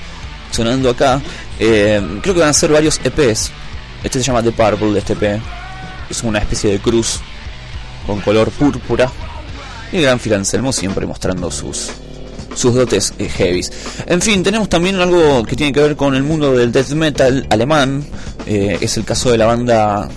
sonando 0.53 0.91
acá. 0.91 1.21
Eh, 1.59 2.01
creo 2.23 2.33
que 2.33 2.41
van 2.41 2.51
a 2.51 2.53
ser 2.53 2.71
varios 2.71 3.01
EPs. 3.03 3.51
Este 4.05 4.21
se 4.21 4.25
llama 4.27 4.45
The 4.45 4.53
Purple, 4.53 4.97
este 4.97 5.15
EP. 5.15 5.41
Es 6.09 6.23
una 6.23 6.39
especie 6.39 6.71
de 6.71 6.79
cruz 6.79 7.19
con 8.07 8.21
color 8.21 8.53
púrpura. 8.53 9.11
Y 9.91 9.97
el 9.97 10.03
gran 10.03 10.21
Phil 10.21 10.35
Anselmo 10.35 10.73
siempre 10.73 11.07
mostrando 11.07 11.51
sus 11.51 11.91
sus 12.61 12.75
dotes 12.75 13.13
eh, 13.19 13.29
heavies. 13.29 13.73
En 14.07 14.21
fin, 14.21 14.43
tenemos 14.43 14.69
también 14.69 14.97
algo 14.97 15.43
que 15.45 15.57
tiene 15.57 15.73
que 15.73 15.81
ver 15.81 15.97
con 15.97 16.15
el 16.15 16.23
mundo 16.23 16.53
del 16.53 16.71
death 16.73 16.91
metal 16.91 17.47
alemán. 17.51 18.05
Eh, 18.47 18.79
es 18.81 18.97
el 18.97 19.05
caso 19.05 19.31
de 19.31 19.39
la 19.39 19.47
banda 19.47 20.09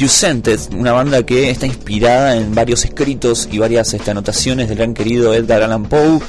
Usented, 0.00 0.58
una 0.76 0.92
banda 0.92 1.24
que 1.24 1.50
está 1.50 1.66
inspirada 1.66 2.36
en 2.36 2.54
varios 2.54 2.84
escritos 2.84 3.48
y 3.50 3.58
varias 3.58 3.92
este, 3.94 4.10
anotaciones 4.10 4.68
del 4.68 4.78
gran 4.78 4.94
querido 4.94 5.34
Edgar 5.34 5.62
Allan 5.62 5.84
Poe, 5.84 6.20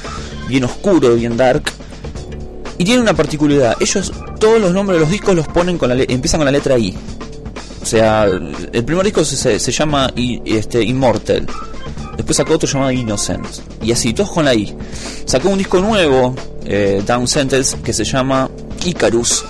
bien 0.48 0.64
oscuro, 0.64 1.14
bien 1.14 1.36
dark. 1.36 1.62
Y 2.78 2.84
tiene 2.84 3.02
una 3.02 3.14
particularidad, 3.14 3.76
ellos 3.80 4.10
todos 4.40 4.58
los 4.60 4.72
nombres 4.72 4.96
de 4.96 5.00
los 5.02 5.10
discos 5.10 5.34
los 5.36 5.46
ponen 5.48 5.76
con 5.76 5.90
la 5.90 6.02
empiezan 6.08 6.38
con 6.40 6.46
la 6.46 6.50
letra 6.52 6.78
I. 6.78 6.96
O 7.82 7.86
sea, 7.86 8.24
el 8.24 8.84
primer 8.84 9.04
disco 9.04 9.24
se- 9.24 9.58
se 9.58 9.72
llama 9.72 10.10
I- 10.16 10.40
este, 10.46 10.82
Immortal. 10.82 11.46
Después 12.20 12.36
sacó 12.36 12.52
otro 12.52 12.68
llamado 12.68 12.90
Innocent. 12.92 13.46
Y 13.80 13.92
así, 13.92 14.12
todos 14.12 14.30
con 14.30 14.44
la 14.44 14.54
I. 14.54 14.76
Sacó 15.24 15.48
un 15.48 15.56
disco 15.56 15.80
nuevo, 15.80 16.34
eh, 16.66 17.02
Down 17.06 17.26
Sentence, 17.26 17.78
que 17.82 17.94
se 17.94 18.04
llama 18.04 18.50
Icarus. 18.84 19.42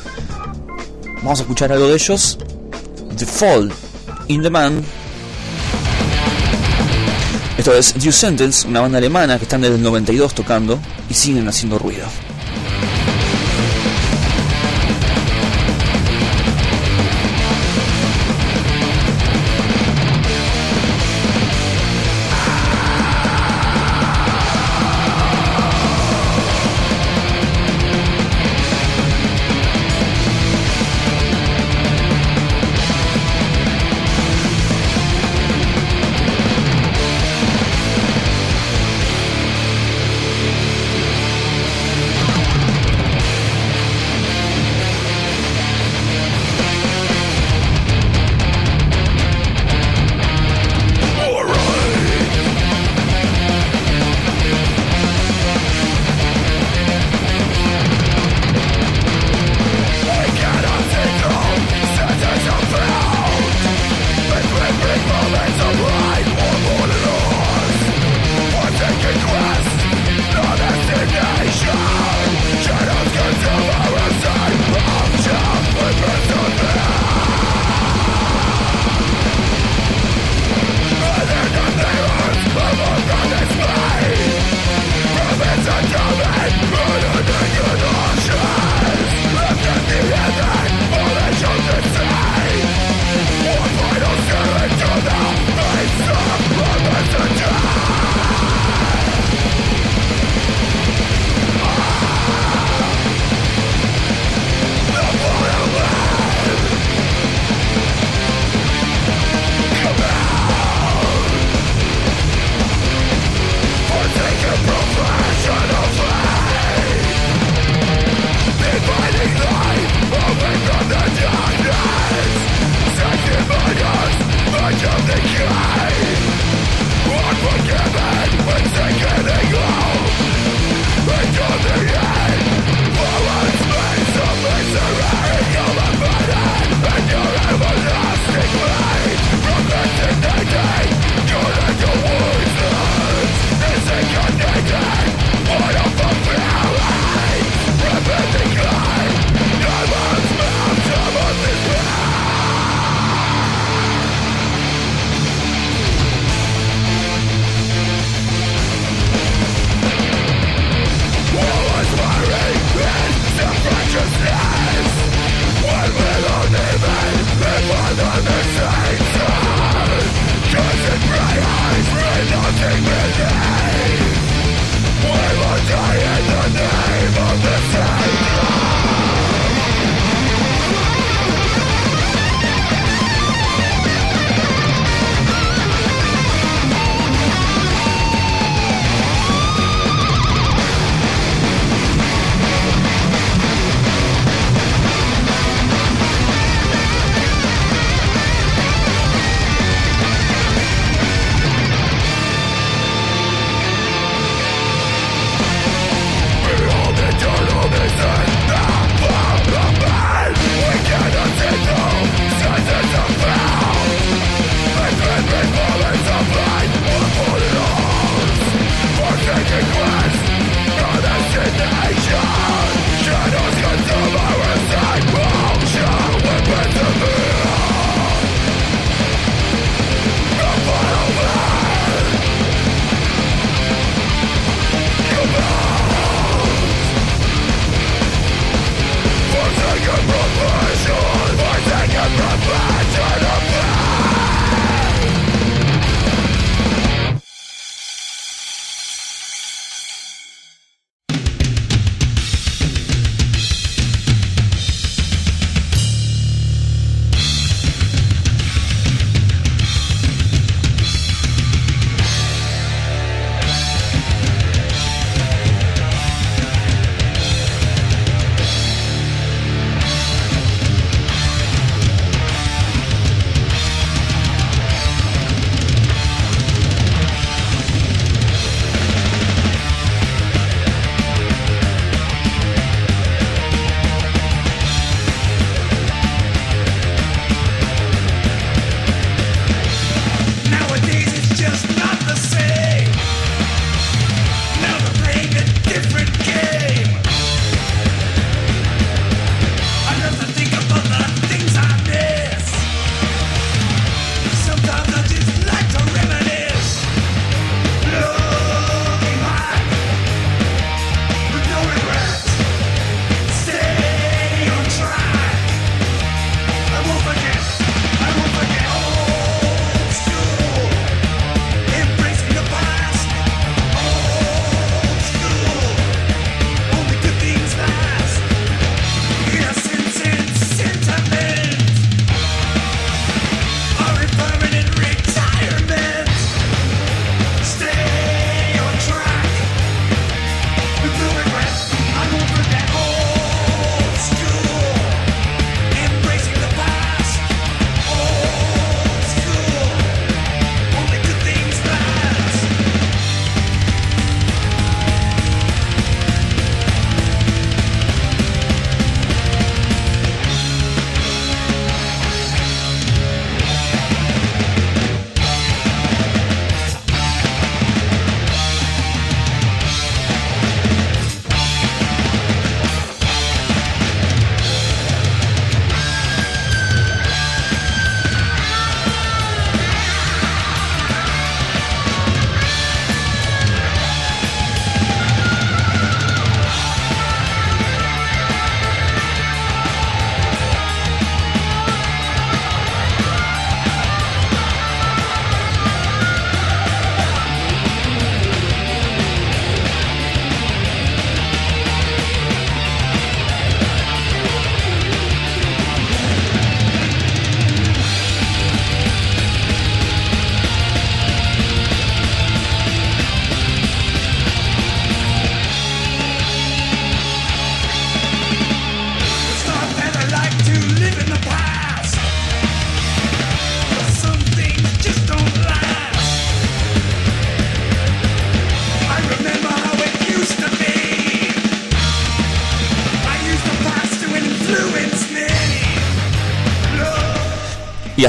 Vamos 1.16 1.40
a 1.40 1.42
escuchar 1.42 1.72
algo 1.72 1.88
de 1.88 1.94
ellos. 1.94 2.38
The 3.16 3.26
Fall 3.26 3.72
in 4.28 4.42
the 4.42 4.50
Man. 4.50 4.84
Esto 7.58 7.74
es 7.74 7.92
Due 8.00 8.12
Sentence, 8.12 8.68
una 8.68 8.82
banda 8.82 8.98
alemana 8.98 9.36
que 9.36 9.46
están 9.46 9.62
desde 9.62 9.74
el 9.74 9.82
92 9.82 10.32
tocando 10.32 10.78
y 11.10 11.14
siguen 11.14 11.48
haciendo 11.48 11.76
ruido. 11.76 12.06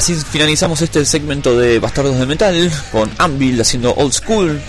Así 0.02 0.16
finalizamos 0.16 0.82
este 0.82 1.06
segmento 1.06 1.56
de 1.56 1.78
Bastardos 1.78 2.18
de 2.18 2.26
Metal 2.26 2.72
con 2.92 3.08
Anvil 3.20 3.62
haciendo 3.62 3.94
Old 3.94 4.14
School 4.14 4.60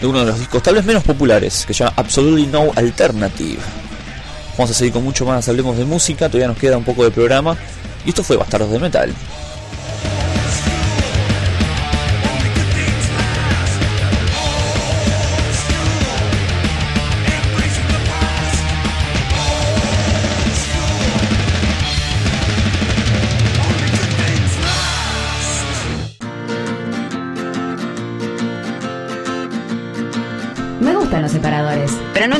de 0.00 0.06
uno 0.06 0.20
de 0.20 0.26
los 0.26 0.38
discos 0.38 0.62
tal 0.62 0.76
vez 0.76 0.84
menos 0.84 1.02
populares 1.02 1.64
que 1.66 1.74
se 1.74 1.82
llama 1.82 1.94
Absolutely 1.96 2.46
No 2.46 2.70
Alternative. 2.76 3.58
Vamos 4.56 4.70
a 4.70 4.74
seguir 4.74 4.92
con 4.92 5.02
mucho 5.02 5.26
más, 5.26 5.48
hablemos 5.48 5.76
de 5.76 5.84
música, 5.84 6.28
todavía 6.28 6.46
nos 6.46 6.56
queda 6.56 6.76
un 6.76 6.84
poco 6.84 7.02
de 7.02 7.10
programa. 7.10 7.56
Y 8.04 8.10
esto 8.10 8.22
fue 8.22 8.36
Bastardos 8.36 8.70
de 8.70 8.78
Metal. 8.78 9.12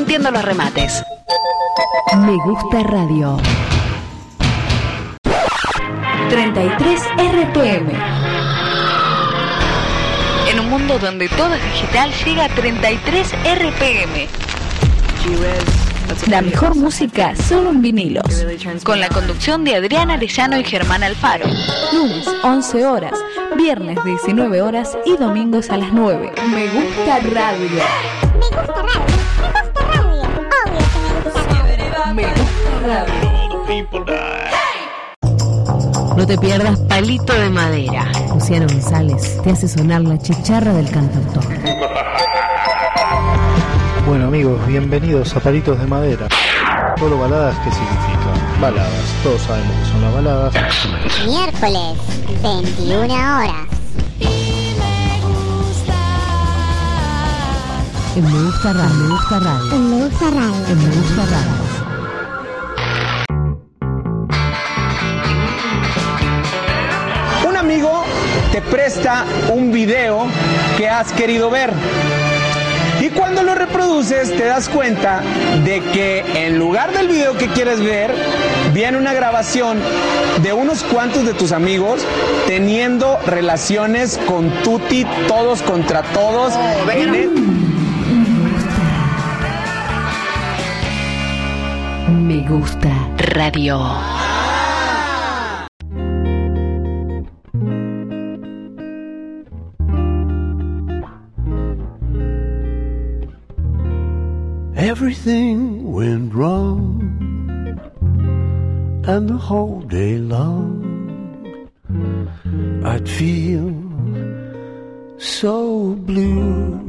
Entiendo 0.06 0.30
los 0.30 0.44
remates. 0.44 1.02
Me 2.18 2.36
gusta 2.44 2.80
radio. 2.84 3.38
33 6.28 7.02
RPM. 7.18 7.90
En 10.48 10.60
un 10.60 10.70
mundo 10.70 11.00
donde 11.00 11.28
todo 11.30 11.52
es 11.54 11.72
digital, 11.72 12.12
llega 12.24 12.44
a 12.44 12.48
33 12.50 13.32
RPM. 13.32 14.28
La 16.28 16.40
mejor 16.40 16.76
música 16.76 17.34
solo 17.34 17.70
en 17.70 17.82
vinilos. 17.82 18.46
Con 18.84 19.00
la 19.00 19.08
conducción 19.08 19.64
de 19.64 19.74
Adriana 19.74 20.14
Arellano 20.14 20.56
y 20.56 20.62
Germán 20.62 21.02
Alfaro. 21.02 21.46
Lunes 21.92 22.28
11 22.44 22.86
horas, 22.86 23.18
viernes 23.56 23.98
19 24.04 24.62
horas 24.62 24.96
y 25.04 25.16
domingos 25.16 25.68
a 25.70 25.78
las 25.78 25.92
9. 25.92 26.30
Me 26.52 26.68
gusta 26.68 27.18
radio. 27.34 28.25
No 36.16 36.24
te 36.24 36.38
pierdas 36.38 36.78
Palito 36.80 37.32
de 37.32 37.50
Madera. 37.50 38.12
Luciano 38.32 38.68
González 38.68 39.42
te 39.42 39.50
hace 39.50 39.66
sonar 39.66 40.02
la 40.02 40.16
chicharra 40.18 40.72
del 40.72 40.88
cantautor. 40.88 41.42
Bueno 44.06 44.28
amigos, 44.28 44.64
bienvenidos 44.68 45.34
a 45.34 45.40
Palitos 45.40 45.80
de 45.80 45.86
Madera. 45.88 46.28
Solo 46.96 47.18
baladas, 47.18 47.56
¿qué 47.64 47.72
significa? 47.72 48.60
Baladas, 48.60 49.14
todos 49.24 49.42
sabemos 49.42 49.76
que 49.78 49.84
son 49.90 50.02
las 50.02 50.14
baladas. 50.14 50.54
Miércoles, 51.26 51.98
21 52.40 53.14
horas. 53.14 53.66
En 58.14 58.24
Me 58.24 58.42
Gusta 58.44 58.72
Radio. 58.72 58.94
Me 58.94 59.08
Gusta 59.08 59.40
Radio. 59.40 59.72
En 59.74 59.90
Me 59.90 60.04
gusta 60.04 60.30
radio. 60.30 60.66
En 60.68 60.78
Me 60.78 60.94
Gusta 60.94 61.26
Radio. 61.26 61.75
Presta 68.70 69.24
un 69.52 69.72
video 69.72 70.26
que 70.76 70.88
has 70.88 71.12
querido 71.12 71.50
ver. 71.50 71.72
Y 73.00 73.10
cuando 73.10 73.42
lo 73.42 73.54
reproduces 73.54 74.34
te 74.36 74.44
das 74.46 74.68
cuenta 74.68 75.20
de 75.64 75.80
que 75.92 76.24
en 76.46 76.58
lugar 76.58 76.92
del 76.92 77.08
video 77.08 77.36
que 77.36 77.48
quieres 77.48 77.80
ver, 77.82 78.14
viene 78.72 78.96
una 78.96 79.12
grabación 79.12 79.78
de 80.42 80.52
unos 80.52 80.82
cuantos 80.82 81.24
de 81.26 81.34
tus 81.34 81.52
amigos 81.52 82.00
teniendo 82.46 83.18
relaciones 83.26 84.18
con 84.26 84.50
Tuti, 84.62 85.04
todos 85.28 85.62
contra 85.62 86.02
todos. 86.02 86.54
en 86.92 87.14
el- 87.14 87.30
Me 92.08 92.48
gusta 92.48 92.88
radio. 93.18 93.78
Whole 109.46 109.80
day 109.82 110.18
long 110.18 110.96
I'd 112.84 113.08
feel 113.08 113.72
so 115.18 115.94
blue. 116.08 116.80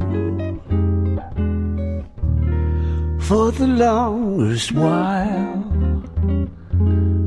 For 3.20 3.52
the 3.52 3.68
longest 3.68 4.72
while, 4.72 6.02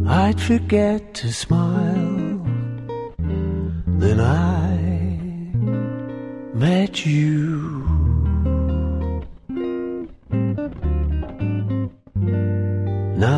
I'd 0.06 0.42
forget 0.42 1.14
to 1.14 1.32
smile. 1.32 2.42
Then 4.02 4.20
I 4.20 4.72
met 6.54 7.06
you. 7.06 8.01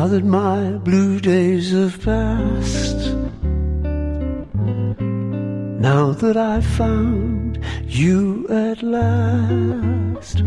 Now 0.04 0.10
that 0.10 0.24
my 0.26 0.72
blue 0.84 1.18
days 1.18 1.72
have 1.72 1.98
passed, 2.02 3.14
now 5.80 6.12
that 6.12 6.36
I've 6.36 6.66
found 6.66 7.58
you 7.86 8.46
at 8.50 8.82
last. 8.82 10.42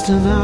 just 0.00 0.12
an 0.12 0.39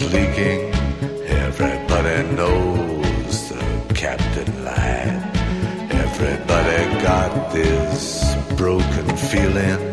leaking. 0.00 0.72
Everybody 1.26 2.34
knows 2.34 3.48
the 3.48 3.94
captain 3.94 4.64
lied. 4.64 5.22
Everybody 5.90 7.02
got 7.02 7.52
this 7.52 8.34
broken 8.56 9.16
feeling 9.16 9.90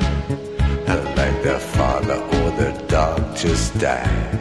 like 1.18 1.44
their 1.44 1.60
father 1.60 2.16
or 2.16 2.52
their 2.52 2.78
dog 2.88 3.36
just 3.36 3.78
died. 3.80 4.40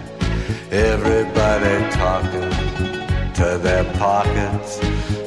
Everybody 0.71 1.75
talking 1.93 2.51
to 3.35 3.59
their 3.67 3.85
pockets. 3.95 4.79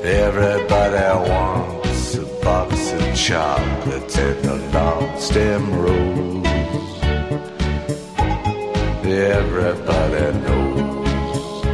Everybody 0.04 1.30
wants 1.30 2.16
a 2.16 2.26
box 2.44 2.94
of 2.94 3.16
chocolates 3.16 4.18
and 4.18 4.46
a 4.46 4.58
long 4.74 5.20
stem 5.20 5.64
rose. 5.82 6.49
Everybody 9.12 10.38
knows. 10.46 11.66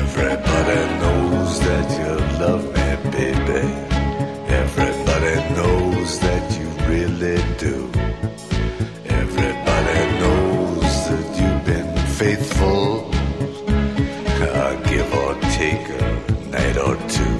Everybody 0.00 0.80
knows 1.00 1.60
that 1.60 1.88
you 1.98 2.12
love 2.40 2.64
me, 2.74 3.10
baby. 3.10 3.62
Everybody 4.48 5.34
knows 5.56 6.18
that 6.20 6.44
you 6.58 6.68
really 6.88 7.36
do. 7.58 7.76
Everybody 9.04 10.00
knows 10.20 11.08
that 11.08 11.28
you've 11.38 11.64
been 11.66 11.96
faithful. 12.06 13.10
I 14.40 14.76
give 14.88 15.12
or 15.12 15.34
take 15.60 15.86
a 16.00 16.02
night 16.48 16.78
or 16.78 16.96
two. 17.10 17.36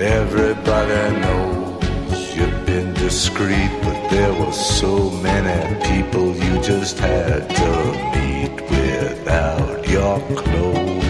Everybody 0.00 1.20
knows 1.20 2.36
you've 2.36 2.66
been 2.66 2.92
discreet, 2.94 3.70
but 3.84 4.01
so 4.52 5.10
many 5.22 5.74
people 5.86 6.36
you 6.36 6.60
just 6.62 6.98
had 6.98 7.48
to 7.48 8.18
meet 8.18 8.60
without 8.70 9.88
your 9.88 10.20
clothes. 10.36 11.01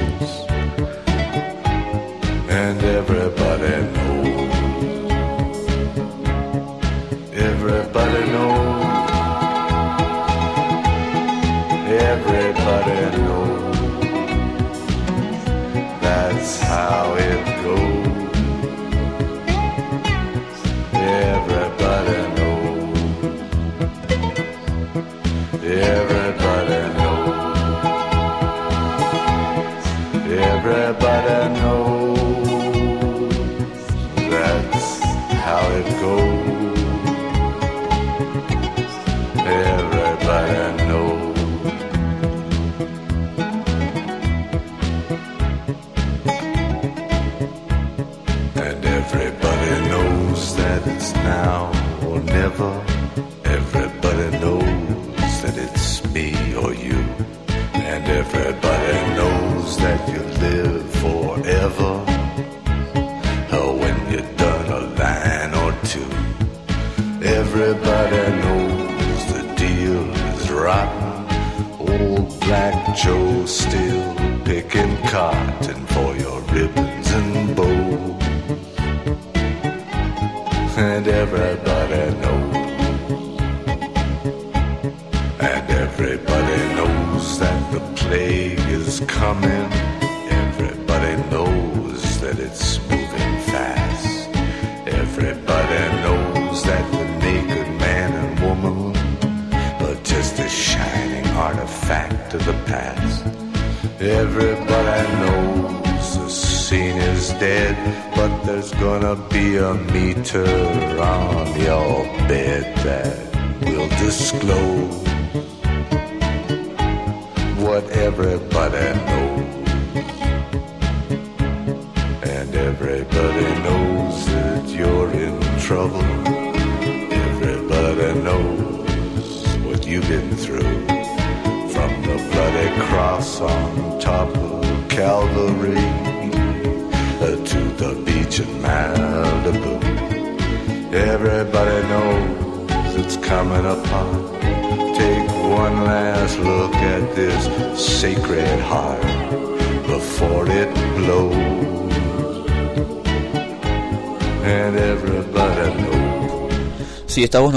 to 110.33 110.62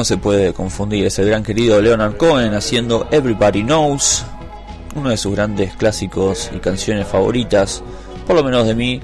se 0.05 0.17
puede 0.17 0.53
confundir. 0.53 1.05
Es 1.05 1.19
el 1.19 1.27
gran 1.27 1.43
querido 1.43 1.81
Leonard 1.81 2.15
Cohen 2.15 2.53
haciendo 2.53 3.07
Everybody 3.11 3.63
Knows, 3.63 4.23
uno 4.95 5.09
de 5.09 5.17
sus 5.17 5.35
grandes 5.35 5.75
clásicos 5.75 6.51
y 6.55 6.59
canciones 6.59 7.07
favoritas, 7.07 7.83
por 8.25 8.35
lo 8.35 8.43
menos 8.43 8.65
de 8.67 8.75
mí, 8.75 9.01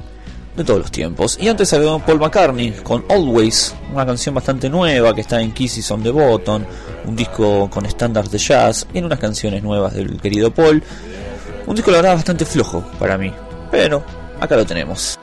de 0.55 0.63
todos 0.63 0.79
los 0.79 0.91
tiempos. 0.91 1.37
Y 1.41 1.47
antes 1.47 1.69
salió 1.69 1.99
Paul 1.99 2.19
McCartney 2.19 2.71
con 2.83 3.03
Always, 3.09 3.73
una 3.91 4.05
canción 4.05 4.35
bastante 4.35 4.69
nueva 4.69 5.13
que 5.13 5.21
está 5.21 5.41
en 5.41 5.51
Kisses 5.51 5.89
on 5.91 6.03
the 6.03 6.11
Bottom, 6.11 6.63
un 7.05 7.15
disco 7.15 7.69
con 7.69 7.85
estándares 7.85 8.31
de 8.31 8.37
jazz 8.37 8.87
y 8.93 8.99
en 8.99 9.05
unas 9.05 9.19
canciones 9.19 9.63
nuevas 9.63 9.93
del 9.93 10.21
querido 10.21 10.53
Paul. 10.53 10.83
Un 11.65 11.75
disco, 11.75 11.91
la 11.91 11.97
verdad, 11.97 12.15
bastante 12.15 12.45
flojo 12.45 12.83
para 12.99 13.17
mí, 13.17 13.33
pero 13.71 14.03
acá 14.39 14.55
lo 14.55 14.65
tenemos. 14.65 15.19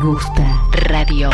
Gusta 0.00 0.70
radio. 0.72 1.28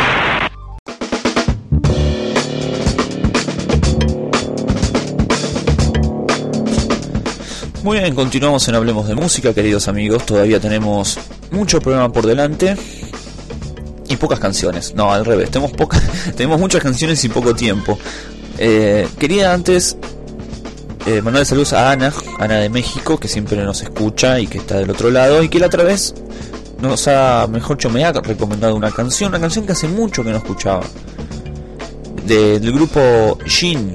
Muy 7.85 7.99
bien, 8.01 8.15
continuamos 8.17 8.67
en 8.67 8.75
Hablemos 8.75 9.07
de 9.07 9.15
Música, 9.15 9.55
queridos 9.55 9.87
amigos. 9.87 10.27
Todavía 10.27 10.59
tenemos 10.59 11.17
mucho 11.53 11.81
programa 11.81 12.13
por 12.13 12.27
delante 12.27 12.77
y 14.09 14.17
pocas 14.17 14.41
canciones. 14.41 14.95
No, 14.97 15.13
al 15.13 15.25
revés, 15.25 15.53
tenemos, 15.53 15.71
poca, 15.71 16.03
tenemos 16.37 16.59
muchas 16.59 16.83
canciones 16.83 17.25
y 17.25 17.29
poco 17.29 17.55
tiempo. 17.55 17.97
Eh, 18.59 19.07
quería 19.17 19.53
antes 19.55 19.97
eh, 21.07 21.23
mandarle 21.23 21.45
saludos 21.45 21.73
a 21.73 21.93
Ana, 21.93 22.13
Ana 22.41 22.57
de 22.57 22.69
México, 22.69 23.21
que 23.21 23.29
siempre 23.29 23.63
nos 23.63 23.81
escucha 23.83 24.41
y 24.41 24.49
que 24.49 24.59
está 24.59 24.79
del 24.79 24.91
otro 24.91 25.13
lado, 25.13 25.45
y 25.45 25.49
que 25.49 25.61
la 25.61 25.67
otra 25.67 25.85
vez 25.85 26.15
nos 26.81 27.09
ha, 27.09 27.47
mejor 27.51 27.79
me 27.91 28.05
ha 28.05 28.13
recomendado 28.13 28.75
una 28.75 28.91
canción, 28.91 29.31
una 29.31 29.41
canción 29.41 29.65
que 29.67 29.73
hace 29.73 29.89
mucho 29.89 30.23
que 30.23 30.31
no 30.31 30.37
escuchaba. 30.37 30.83
De- 32.27 32.59
del 32.61 32.73
grupo 32.73 33.39
Shin, 33.47 33.95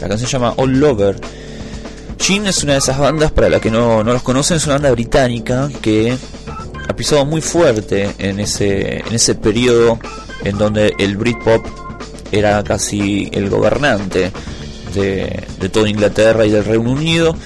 la 0.00 0.08
canción 0.08 0.28
se 0.28 0.32
llama 0.36 0.54
All 0.56 0.78
Lover. 0.78 1.16
Shin 2.18 2.46
es 2.46 2.62
una 2.64 2.72
de 2.72 2.78
esas 2.80 2.98
bandas, 2.98 3.30
para 3.30 3.48
la 3.48 3.60
que 3.60 3.70
no, 3.70 4.02
no 4.02 4.12
los 4.12 4.22
conocen, 4.22 4.56
es 4.56 4.64
una 4.66 4.74
banda 4.74 4.90
británica 4.90 5.68
que 5.80 6.16
ha 6.88 6.96
pisado 6.96 7.24
muy 7.24 7.40
fuerte 7.40 8.10
en 8.18 8.40
ese, 8.40 8.98
en 8.98 9.14
ese 9.14 9.34
periodo 9.36 9.98
en 10.44 10.58
donde 10.58 10.94
el 10.98 11.16
Britpop 11.16 11.64
era 12.32 12.62
casi 12.64 13.28
el 13.32 13.48
gobernante 13.48 14.32
de, 14.94 15.44
de 15.60 15.68
toda 15.68 15.88
Inglaterra 15.88 16.44
y 16.44 16.50
del 16.50 16.64
Reino 16.64 16.90
Unido, 16.90 17.36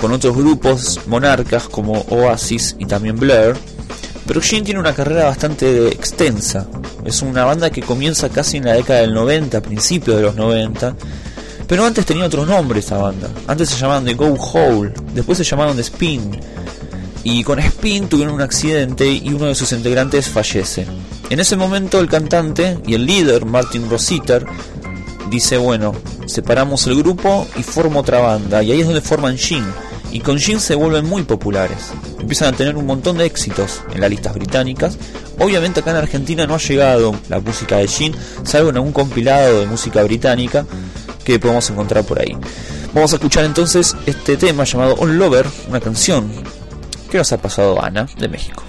con 0.00 0.12
otros 0.12 0.36
grupos 0.36 1.00
monarcas 1.06 1.64
como 1.68 2.00
Oasis 2.10 2.76
y 2.78 2.86
también 2.86 3.16
Blur. 3.16 3.56
Pero 4.26 4.40
Shin 4.40 4.64
tiene 4.64 4.80
una 4.80 4.94
carrera 4.94 5.24
bastante 5.24 5.88
extensa. 5.88 6.66
Es 7.04 7.22
una 7.22 7.44
banda 7.44 7.70
que 7.70 7.82
comienza 7.82 8.28
casi 8.28 8.58
en 8.58 8.66
la 8.66 8.74
década 8.74 9.00
del 9.00 9.14
90, 9.14 9.60
principios 9.60 10.16
de 10.16 10.22
los 10.22 10.36
90. 10.36 10.94
Pero 11.66 11.84
antes 11.84 12.06
tenía 12.06 12.26
otros 12.26 12.46
nombres 12.46 12.86
esa 12.86 12.98
banda. 12.98 13.28
Antes 13.46 13.70
se 13.70 13.78
llamaban 13.78 14.04
The 14.04 14.14
Go 14.14 14.34
Hole, 14.34 14.92
después 15.14 15.38
se 15.38 15.44
llamaron 15.44 15.76
The 15.76 15.82
Spin. 15.82 16.38
Y 17.24 17.44
con 17.44 17.58
Spin 17.58 18.08
tuvieron 18.08 18.34
un 18.34 18.42
accidente 18.42 19.10
y 19.10 19.32
uno 19.32 19.46
de 19.46 19.54
sus 19.54 19.72
integrantes 19.72 20.28
fallece. 20.28 20.86
En 21.30 21.40
ese 21.40 21.56
momento 21.56 21.98
el 21.98 22.08
cantante 22.08 22.78
y 22.86 22.94
el 22.94 23.06
líder, 23.06 23.46
Martin 23.46 23.88
Rositer, 23.88 24.44
dice, 25.30 25.56
bueno, 25.56 25.94
separamos 26.26 26.86
el 26.86 26.96
grupo 26.96 27.46
y 27.56 27.62
formo 27.62 28.00
otra 28.00 28.20
banda. 28.20 28.62
Y 28.62 28.72
ahí 28.72 28.80
es 28.80 28.86
donde 28.86 29.00
forman 29.00 29.36
Shin. 29.36 29.64
Y 30.12 30.20
con 30.20 30.36
Shin 30.36 30.60
se 30.60 30.74
vuelven 30.74 31.06
muy 31.06 31.22
populares. 31.22 31.90
Empiezan 32.20 32.54
a 32.54 32.56
tener 32.56 32.76
un 32.76 32.86
montón 32.86 33.18
de 33.18 33.24
éxitos 33.24 33.82
en 33.92 34.00
las 34.02 34.10
listas 34.10 34.34
británicas. 34.34 34.98
Obviamente 35.38 35.80
acá 35.80 35.90
en 35.90 35.96
Argentina 35.96 36.46
no 36.46 36.54
ha 36.54 36.58
llegado 36.58 37.14
la 37.28 37.40
música 37.40 37.78
de 37.78 37.86
Shin, 37.86 38.14
salvo 38.44 38.70
en 38.70 38.76
algún 38.76 38.92
compilado 38.92 39.60
de 39.60 39.66
música 39.66 40.02
británica 40.02 40.66
que 41.24 41.38
podemos 41.38 41.68
encontrar 41.70 42.04
por 42.04 42.20
ahí. 42.20 42.36
Vamos 42.92 43.12
a 43.12 43.16
escuchar 43.16 43.44
entonces 43.44 43.96
este 44.04 44.36
tema 44.36 44.64
llamado 44.64 44.94
On 44.98 45.18
Lover, 45.18 45.46
una 45.68 45.80
canción 45.80 46.30
que 47.10 47.18
nos 47.18 47.32
ha 47.32 47.38
pasado 47.38 47.82
Ana 47.82 48.06
de 48.18 48.28
México. 48.28 48.62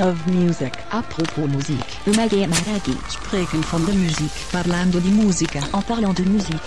of 0.00 0.26
Music. 0.26 0.72
Apropos 0.90 1.46
musique. 1.46 1.84
Umage 2.06 2.42
et 2.42 2.46
Maradi 2.46 2.96
spreken 3.08 3.62
van 3.62 3.84
de 3.84 3.92
muziek. 3.92 4.30
Parlando 4.50 4.98
di 4.98 5.10
musica. 5.10 5.60
En 5.72 5.82
parlant 5.82 6.16
de 6.16 6.24
musique. 6.24 6.60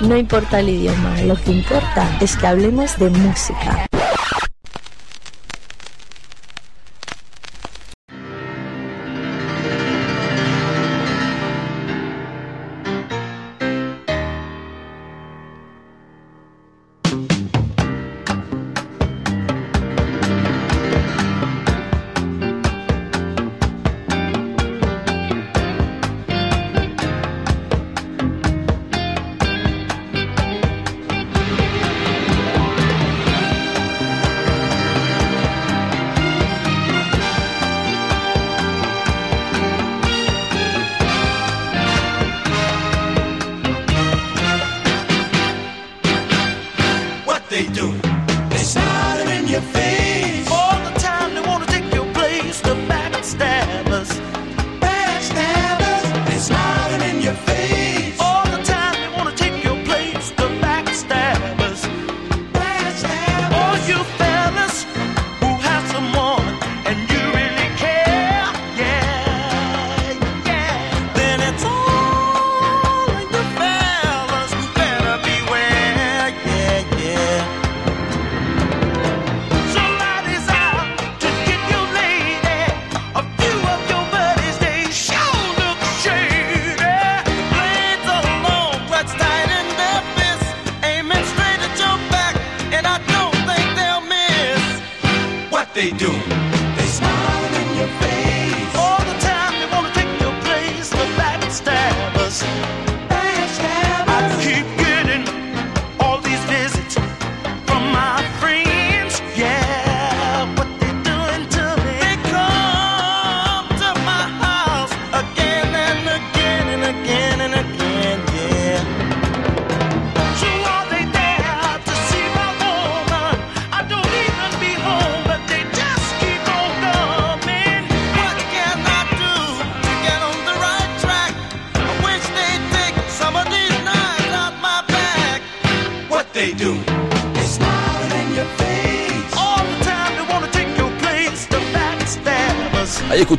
No 0.00 0.16
importa 0.16 0.58
el 0.58 0.68
idioma, 0.68 1.22
lo 1.22 1.36
que 1.36 1.52
importa 1.52 2.18
es 2.20 2.36
que 2.36 2.46
hablemos 2.46 2.98
de 2.98 3.08
música. 3.08 3.91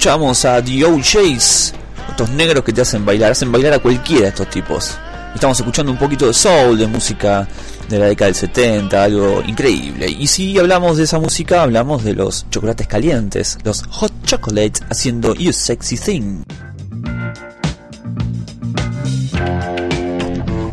escuchamos 0.04 0.44
a 0.44 0.62
D.O. 0.62 1.00
Chase, 1.00 1.74
estos 2.10 2.30
negros 2.32 2.62
que 2.66 2.74
te 2.74 2.82
hacen 2.82 3.06
bailar, 3.06 3.32
hacen 3.32 3.50
bailar 3.54 3.72
a 3.72 3.80
cualquiera 3.80 4.24
de 4.24 4.28
estos 4.28 4.50
tipos. 4.50 4.98
Estamos 5.34 5.58
escuchando 5.58 5.94
un 5.94 5.98
poquito 5.98 6.28
de 6.28 6.34
soul, 6.34 6.78
de 6.78 6.88
música 6.88 7.48
de 7.88 8.00
la 8.00 8.08
década 8.08 8.26
del 8.26 8.36
70, 8.36 9.02
algo 9.02 9.42
increíble. 9.48 10.10
Y 10.10 10.28
si 10.28 10.60
hablamos 10.60 10.98
de 10.98 11.06
esa 11.06 11.20
música, 11.20 11.64
hablamos 11.64 12.04
de 12.04 12.16
los 12.16 12.46
chocolates 12.50 12.86
calientes, 12.86 13.58
los 13.64 13.84
hot 13.84 14.12
chocolates 14.26 14.84
haciendo 14.90 15.36
You 15.36 15.54
Sexy 15.54 15.96
Thing. 15.96 16.44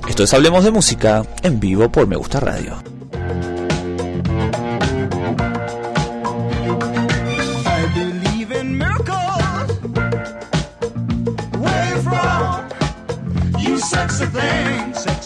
Esto 0.08 0.24
es 0.24 0.34
Hablemos 0.34 0.64
de 0.64 0.72
Música 0.72 1.22
en 1.44 1.60
vivo 1.60 1.88
por 1.88 2.08
Me 2.08 2.16
Gusta 2.16 2.40
Radio. 2.40 2.89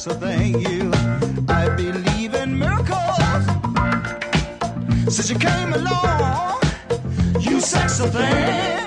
so 0.04 0.12
thank 0.12 0.68
you. 0.68 0.90
I 1.48 1.70
believe 1.70 2.34
in 2.34 2.58
miracles. 2.58 3.46
Since 5.08 5.30
you 5.30 5.38
came 5.38 5.72
along, 5.72 6.60
you 7.40 7.58
said 7.58 7.86
so 7.86 8.06
thank 8.08 8.83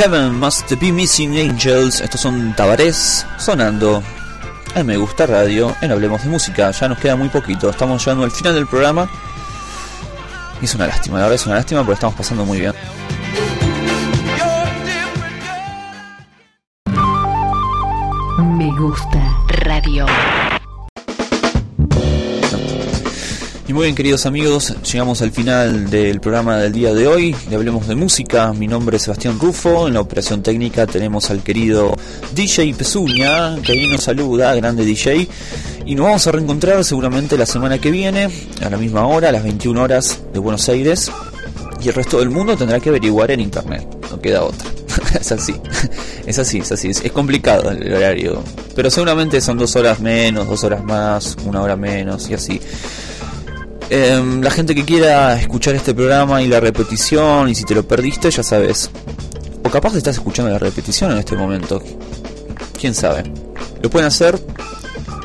Heaven 0.00 0.40
Must 0.40 0.72
Be 0.80 0.92
Missing 0.92 1.36
Angels, 1.36 2.00
estos 2.00 2.22
son 2.22 2.56
Tabarés 2.56 3.26
sonando 3.36 4.02
en 4.74 4.86
Me 4.86 4.96
Gusta 4.96 5.26
Radio, 5.26 5.76
en 5.82 5.92
Hablemos 5.92 6.22
de 6.22 6.30
Música. 6.30 6.70
Ya 6.70 6.88
nos 6.88 6.98
queda 6.98 7.16
muy 7.16 7.28
poquito, 7.28 7.68
estamos 7.68 8.02
llegando 8.02 8.24
al 8.24 8.30
final 8.30 8.54
del 8.54 8.66
programa. 8.66 9.10
Y 10.58 10.64
es 10.64 10.74
una 10.74 10.86
lástima, 10.86 11.18
la 11.18 11.24
verdad 11.24 11.34
es 11.34 11.44
una 11.44 11.56
lástima 11.56 11.80
porque 11.80 11.96
estamos 11.96 12.16
pasando 12.16 12.46
muy 12.46 12.60
bien. 12.60 12.72
Me 18.56 18.78
gusta 18.78 19.39
bien 23.82 23.94
queridos 23.94 24.26
amigos, 24.26 24.74
llegamos 24.92 25.22
al 25.22 25.30
final 25.30 25.88
del 25.88 26.20
programa 26.20 26.58
del 26.58 26.72
día 26.72 26.92
de 26.92 27.06
hoy, 27.06 27.34
le 27.48 27.56
hablemos 27.56 27.88
de 27.88 27.94
música, 27.94 28.52
mi 28.52 28.66
nombre 28.66 28.98
es 28.98 29.04
Sebastián 29.04 29.38
Rufo, 29.40 29.88
en 29.88 29.94
la 29.94 30.00
operación 30.02 30.42
técnica 30.42 30.86
tenemos 30.86 31.30
al 31.30 31.42
querido 31.42 31.96
DJ 32.34 32.74
Pezuña, 32.74 33.56
que 33.62 33.72
ahí 33.72 33.86
nos 33.86 34.02
saluda, 34.02 34.54
grande 34.54 34.84
DJ, 34.84 35.26
y 35.86 35.94
nos 35.94 36.04
vamos 36.04 36.26
a 36.26 36.32
reencontrar 36.32 36.84
seguramente 36.84 37.38
la 37.38 37.46
semana 37.46 37.78
que 37.78 37.90
viene, 37.90 38.28
a 38.62 38.68
la 38.68 38.76
misma 38.76 39.06
hora, 39.06 39.30
a 39.30 39.32
las 39.32 39.44
21 39.44 39.82
horas 39.82 40.20
de 40.30 40.38
Buenos 40.38 40.68
Aires, 40.68 41.10
y 41.82 41.88
el 41.88 41.94
resto 41.94 42.18
del 42.18 42.28
mundo 42.28 42.56
tendrá 42.58 42.80
que 42.80 42.90
averiguar 42.90 43.30
en 43.30 43.40
internet, 43.40 43.86
no 44.10 44.20
queda 44.20 44.42
otra. 44.42 44.68
es 45.20 45.32
así, 45.32 45.54
es 46.26 46.38
así, 46.38 46.58
es 46.58 46.72
así, 46.72 46.90
es, 46.90 47.00
es 47.02 47.12
complicado 47.12 47.70
el 47.70 47.94
horario, 47.94 48.42
pero 48.76 48.90
seguramente 48.90 49.40
son 49.40 49.56
dos 49.56 49.74
horas 49.76 50.00
menos, 50.00 50.48
dos 50.48 50.64
horas 50.64 50.84
más, 50.84 51.36
una 51.46 51.62
hora 51.62 51.76
menos 51.76 52.28
y 52.28 52.34
así. 52.34 52.60
Em, 53.92 54.40
la 54.40 54.52
gente 54.52 54.72
que 54.72 54.84
quiera 54.84 55.34
escuchar 55.34 55.74
este 55.74 55.92
programa 55.92 56.40
y 56.40 56.46
la 56.46 56.60
repetición, 56.60 57.48
y 57.48 57.56
si 57.56 57.64
te 57.64 57.74
lo 57.74 57.82
perdiste, 57.82 58.30
ya 58.30 58.44
sabes. 58.44 58.88
O 59.64 59.68
capaz 59.68 59.96
estás 59.96 60.14
escuchando 60.14 60.52
la 60.52 60.60
repetición 60.60 61.10
en 61.10 61.18
este 61.18 61.34
momento. 61.36 61.82
Quién 62.78 62.94
sabe. 62.94 63.24
Lo 63.82 63.90
pueden 63.90 64.06
hacer 64.06 64.40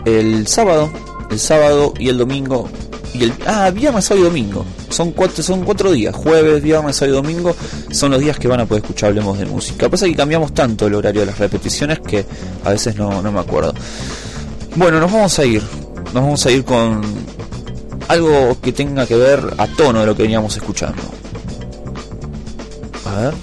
el 0.05 0.47
sábado, 0.47 0.91
el 1.29 1.39
sábado 1.39 1.93
y 1.99 2.09
el 2.09 2.17
domingo. 2.17 2.67
Y 3.13 3.25
el, 3.25 3.33
ah, 3.45 3.69
viernes, 3.69 4.05
sábado 4.05 4.25
y 4.25 4.29
domingo. 4.29 4.65
Son 4.89 5.11
cuatro, 5.11 5.43
son 5.43 5.63
cuatro 5.63 5.91
días. 5.91 6.15
Jueves, 6.15 6.63
viernes, 6.63 6.95
sábado 6.95 7.19
y 7.19 7.21
domingo 7.21 7.55
son 7.91 8.11
los 8.11 8.19
días 8.19 8.39
que 8.39 8.47
van 8.47 8.61
a 8.61 8.65
poder 8.65 8.83
escuchar 8.83 9.09
Hablemos 9.09 9.37
de 9.37 9.45
Música. 9.45 9.89
Pasa 9.89 10.07
que 10.07 10.15
cambiamos 10.15 10.55
tanto 10.55 10.87
el 10.87 10.95
horario 10.95 11.21
de 11.21 11.27
las 11.27 11.37
repeticiones 11.37 11.99
que 11.99 12.25
a 12.63 12.71
veces 12.71 12.95
no, 12.95 13.21
no 13.21 13.31
me 13.31 13.41
acuerdo. 13.41 13.75
Bueno, 14.75 14.99
nos 14.99 15.11
vamos 15.11 15.37
a 15.37 15.45
ir. 15.45 15.61
Nos 16.05 16.23
vamos 16.23 16.45
a 16.47 16.51
ir 16.51 16.65
con 16.65 17.03
algo 18.07 18.57
que 18.61 18.71
tenga 18.71 19.05
que 19.05 19.15
ver 19.15 19.53
a 19.57 19.67
tono 19.67 20.01
de 20.01 20.05
lo 20.05 20.15
que 20.15 20.23
veníamos 20.23 20.55
escuchando. 20.55 21.01
A 23.05 23.19
ver. 23.19 23.33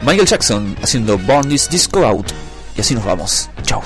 Michael 0.00 0.26
Jackson 0.26 0.76
haciendo 0.82 1.16
Born 1.18 1.48
This 1.48 1.68
Disco 1.68 2.04
Out. 2.04 2.26
Y 2.76 2.80
así 2.80 2.94
nos 2.94 3.04
vamos. 3.04 3.48
Chao. 3.62 3.82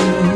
you. 0.00 0.29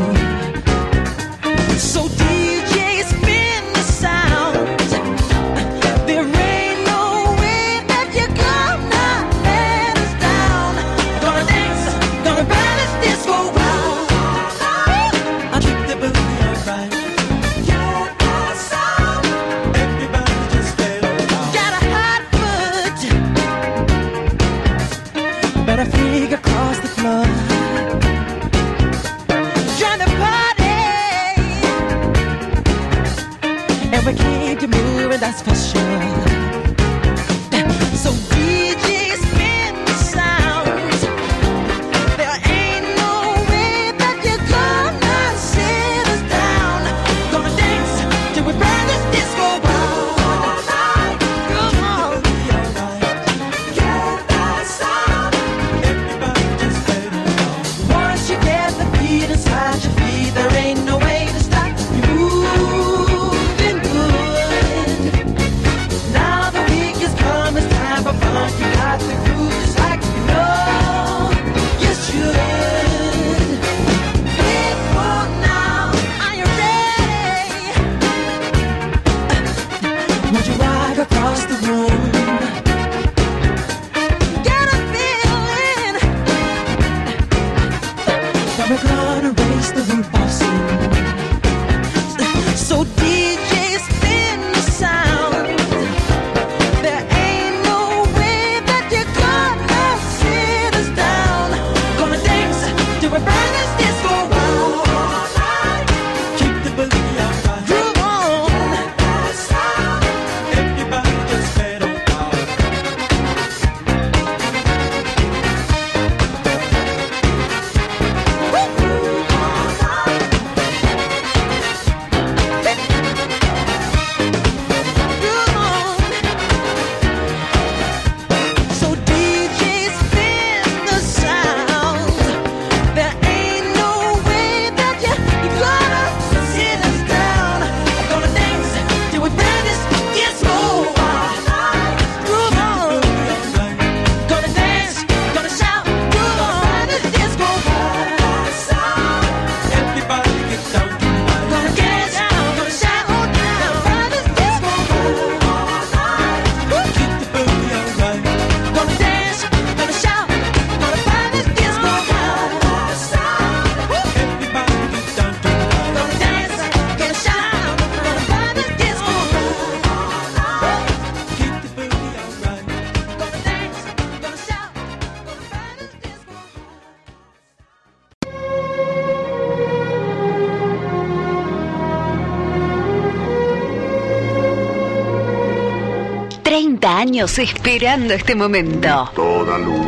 años 186.95 187.37
esperando 187.39 188.13
este 188.13 188.35
momento. 188.35 189.11
Toda 189.13 189.57
luz, 189.57 189.85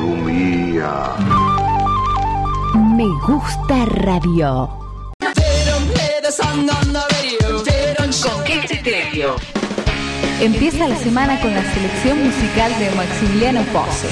lumía. 0.00 1.14
Me 2.74 3.06
gusta 3.26 3.84
radio. 3.86 4.68
Con 8.22 8.44
qué 8.44 8.54
este 8.54 8.80
criterio. 8.80 9.36
Empieza 10.40 10.88
la 10.88 10.96
semana 10.96 11.40
con 11.40 11.54
la 11.54 11.62
selección 11.72 12.24
musical 12.24 12.76
de 12.78 12.90
Maximiliano 12.90 13.62
Posse. 13.72 14.08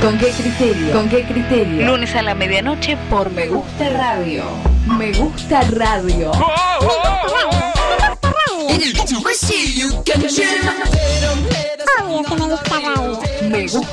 ¿Con 0.00 0.18
qué 0.18 0.30
criterio? 0.30 0.92
¿Con 0.92 1.08
qué 1.08 1.24
criterio? 1.24 1.86
Lunes 1.86 2.14
a 2.14 2.22
la 2.22 2.34
medianoche 2.34 2.96
por 3.10 3.30
Me 3.32 3.48
Gusta 3.48 3.90
Radio. 3.90 4.44
Me 4.98 5.12
Gusta 5.12 5.60
Radio. 5.72 6.32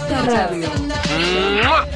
Esta 0.03 0.21
Radio. 0.25 1.93